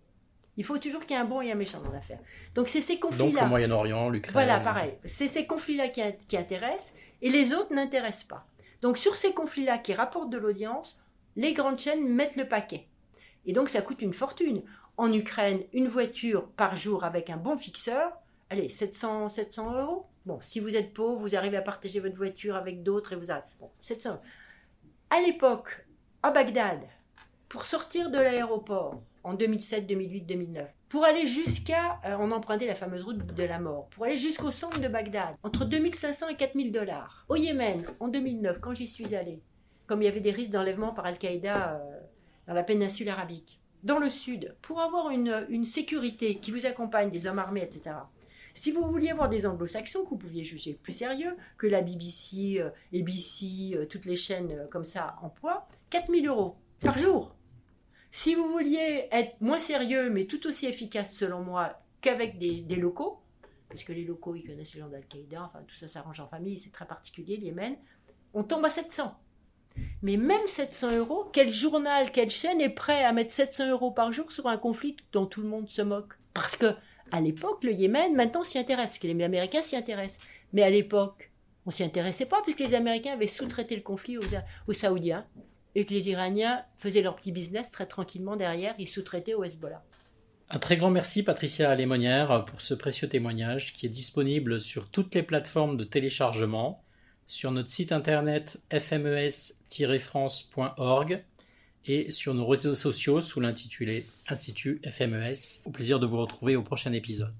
Il 0.56 0.64
faut 0.64 0.78
toujours 0.78 1.00
qu'il 1.00 1.16
y 1.16 1.18
ait 1.18 1.22
un 1.22 1.24
bon 1.24 1.40
et 1.40 1.50
un 1.50 1.56
méchant 1.56 1.80
dans 1.80 1.90
l'affaire. 1.90 2.20
Donc, 2.54 2.68
c'est 2.68 2.80
ces 2.80 2.94
Donc 2.94 3.10
conflits-là. 3.10 3.42
le 3.42 3.48
Moyen-Orient, 3.48 4.08
l'Ukraine. 4.08 4.32
Voilà, 4.32 4.60
pareil. 4.60 4.94
C'est 5.04 5.26
ces 5.26 5.46
conflits-là 5.46 5.88
qui, 5.88 6.00
qui 6.28 6.36
intéressent 6.36 6.94
et 7.22 7.28
les 7.28 7.52
autres 7.54 7.74
n'intéressent 7.74 8.24
pas. 8.24 8.46
Donc 8.84 8.98
sur 8.98 9.16
ces 9.16 9.32
conflits-là 9.32 9.78
qui 9.78 9.94
rapportent 9.94 10.28
de 10.28 10.36
l'audience, 10.36 11.02
les 11.36 11.54
grandes 11.54 11.78
chaînes 11.78 12.06
mettent 12.06 12.36
le 12.36 12.46
paquet. 12.46 12.86
Et 13.46 13.54
donc 13.54 13.70
ça 13.70 13.80
coûte 13.80 14.02
une 14.02 14.12
fortune. 14.12 14.62
En 14.98 15.10
Ukraine, 15.10 15.62
une 15.72 15.88
voiture 15.88 16.48
par 16.48 16.76
jour 16.76 17.02
avec 17.02 17.30
un 17.30 17.38
bon 17.38 17.56
fixeur, 17.56 18.12
allez, 18.50 18.68
700, 18.68 19.30
700 19.30 19.80
euros. 19.80 20.04
Bon, 20.26 20.38
si 20.42 20.60
vous 20.60 20.76
êtes 20.76 20.92
pauvre, 20.92 21.18
vous 21.18 21.34
arrivez 21.34 21.56
à 21.56 21.62
partager 21.62 21.98
votre 21.98 22.16
voiture 22.16 22.56
avec 22.56 22.82
d'autres 22.82 23.14
et 23.14 23.16
vous 23.16 23.30
arrivez. 23.30 23.46
Bon, 23.58 23.70
700 23.80 24.10
euros. 24.10 24.20
À 25.08 25.22
l'époque, 25.22 25.86
à 26.22 26.30
Bagdad, 26.30 26.80
pour 27.48 27.64
sortir 27.64 28.10
de 28.10 28.18
l'aéroport 28.18 29.00
en 29.22 29.32
2007, 29.32 29.86
2008, 29.86 30.20
2009, 30.26 30.68
pour 30.88 31.04
aller 31.04 31.26
jusqu'à, 31.26 32.00
euh, 32.04 32.16
on 32.18 32.30
empruntait 32.30 32.66
la 32.66 32.74
fameuse 32.74 33.04
route 33.04 33.24
de 33.26 33.42
la 33.42 33.58
mort, 33.58 33.88
pour 33.90 34.04
aller 34.04 34.16
jusqu'au 34.16 34.50
centre 34.50 34.80
de 34.80 34.88
Bagdad, 34.88 35.34
entre 35.42 35.64
2500 35.64 36.28
et 36.28 36.36
4000 36.36 36.72
dollars. 36.72 37.24
Au 37.28 37.36
Yémen, 37.36 37.82
en 38.00 38.08
2009, 38.08 38.60
quand 38.60 38.74
j'y 38.74 38.86
suis 38.86 39.14
allé, 39.14 39.42
comme 39.86 40.02
il 40.02 40.04
y 40.06 40.08
avait 40.08 40.20
des 40.20 40.30
risques 40.30 40.50
d'enlèvement 40.50 40.92
par 40.92 41.06
Al-Qaïda 41.06 41.74
euh, 41.74 42.00
dans 42.46 42.54
la 42.54 42.62
péninsule 42.62 43.08
arabique, 43.08 43.60
dans 43.82 43.98
le 43.98 44.08
sud, 44.08 44.54
pour 44.62 44.80
avoir 44.80 45.10
une, 45.10 45.64
sécurité 45.64 46.36
qui 46.36 46.50
vous 46.50 46.64
accompagne, 46.64 47.10
des 47.10 47.26
hommes 47.26 47.38
armés, 47.38 47.62
etc. 47.62 47.96
Si 48.54 48.70
vous 48.70 48.86
vouliez 48.86 49.10
avoir 49.10 49.28
des 49.28 49.46
anglo-saxons 49.46 50.04
que 50.04 50.10
vous 50.10 50.16
pouviez 50.16 50.44
juger 50.44 50.78
plus 50.80 50.92
sérieux 50.92 51.36
que 51.58 51.66
la 51.66 51.82
BBC, 51.82 52.60
euh, 52.60 52.70
ABC, 52.94 53.86
toutes 53.90 54.06
les 54.06 54.16
chaînes 54.16 54.68
comme 54.70 54.84
ça 54.84 55.16
emploient, 55.22 55.66
4000 55.90 56.28
euros 56.28 56.56
par 56.80 56.96
jour. 56.98 57.33
Si 58.16 58.36
vous 58.36 58.48
vouliez 58.48 59.08
être 59.10 59.40
moins 59.40 59.58
sérieux, 59.58 60.08
mais 60.08 60.26
tout 60.26 60.46
aussi 60.46 60.66
efficace 60.66 61.12
selon 61.14 61.42
moi 61.42 61.80
qu'avec 62.00 62.38
des, 62.38 62.76
locaux, 62.76 63.18
parce 63.68 63.82
que 63.82 63.92
les 63.92 64.04
locaux, 64.04 64.36
ils 64.36 64.46
connaissent 64.46 64.72
les 64.74 64.80
gens 64.82 64.88
d'Al-Qaïda, 64.88 65.42
enfin 65.42 65.58
tout 65.66 65.74
ça 65.74 65.88
s'arrange 65.88 66.20
en 66.20 66.28
famille, 66.28 66.60
c'est 66.60 66.70
très 66.70 66.86
particulier, 66.86 67.36
le 67.38 67.46
Yémen, 67.46 67.76
on 68.32 68.44
tombe 68.44 68.64
à 68.64 68.70
700. 68.70 69.18
Mais 70.02 70.16
même 70.16 70.46
700 70.46 70.96
euros, 70.96 71.28
quel 71.32 71.52
journal, 71.52 72.12
quelle 72.12 72.30
chaîne 72.30 72.60
est 72.60 72.70
prêt 72.70 73.04
à 73.04 73.12
mettre 73.12 73.32
700 73.32 73.70
euros 73.70 73.90
par 73.90 74.12
jour 74.12 74.30
sur 74.30 74.46
un 74.46 74.58
conflit 74.58 74.96
dont 75.10 75.26
tout 75.26 75.42
le 75.42 75.48
monde 75.48 75.68
se 75.68 75.82
moque? 75.82 76.14
Parce 76.34 76.54
que 76.54 76.72
à 77.10 77.20
l'époque, 77.20 77.64
le 77.64 77.72
Yémen, 77.72 78.14
maintenant 78.14 78.44
s'y 78.44 78.60
intéresse, 78.60 78.90
parce 78.90 79.00
que 79.00 79.08
les 79.08 79.24
Américains 79.24 79.60
s'y 79.60 79.74
intéressent. 79.74 80.24
Mais 80.52 80.62
à 80.62 80.70
l'époque, 80.70 81.32
on 81.66 81.70
s'y 81.70 81.82
intéressait 81.82 82.26
pas, 82.26 82.42
puisque 82.42 82.60
les 82.60 82.74
Américains 82.74 83.14
avaient 83.14 83.26
sous-traité 83.26 83.74
le 83.74 83.82
conflit 83.82 84.18
aux, 84.18 84.72
Saoudiens, 84.72 85.26
et 85.74 85.84
que 85.84 85.92
les 85.92 86.08
Iraniens 86.08 86.62
faisaient 86.76 87.02
leur 87.02 87.16
petit 87.16 87.32
business 87.32 87.70
très 87.70 87.86
tranquillement 87.86 88.36
derrière, 88.36 88.74
ils 88.78 88.88
sous-traitaient 88.88 89.34
au 89.34 89.44
Hezbollah. 89.44 89.82
Un 90.50 90.58
très 90.58 90.76
grand 90.76 90.90
merci 90.90 91.22
Patricia 91.22 91.74
Lémonière 91.74 92.44
pour 92.44 92.60
ce 92.60 92.74
précieux 92.74 93.08
témoignage 93.08 93.72
qui 93.72 93.86
est 93.86 93.90
disponible 93.90 94.60
sur 94.60 94.90
toutes 94.90 95.14
les 95.14 95.22
plateformes 95.22 95.76
de 95.76 95.84
téléchargement, 95.84 96.84
sur 97.26 97.50
notre 97.50 97.70
site 97.70 97.92
internet 97.92 98.60
fmes-france.org 98.70 99.54
et 101.86 102.12
sur 102.12 102.34
nos 102.34 102.46
réseaux 102.46 102.74
sociaux 102.74 103.20
sous 103.20 103.40
l'intitulé 103.40 104.06
Institut 104.28 104.80
FMES. 104.88 105.62
Au 105.64 105.70
plaisir 105.70 105.98
de 105.98 106.06
vous 106.06 106.18
retrouver 106.18 106.56
au 106.56 106.62
prochain 106.62 106.92
épisode. 106.92 107.32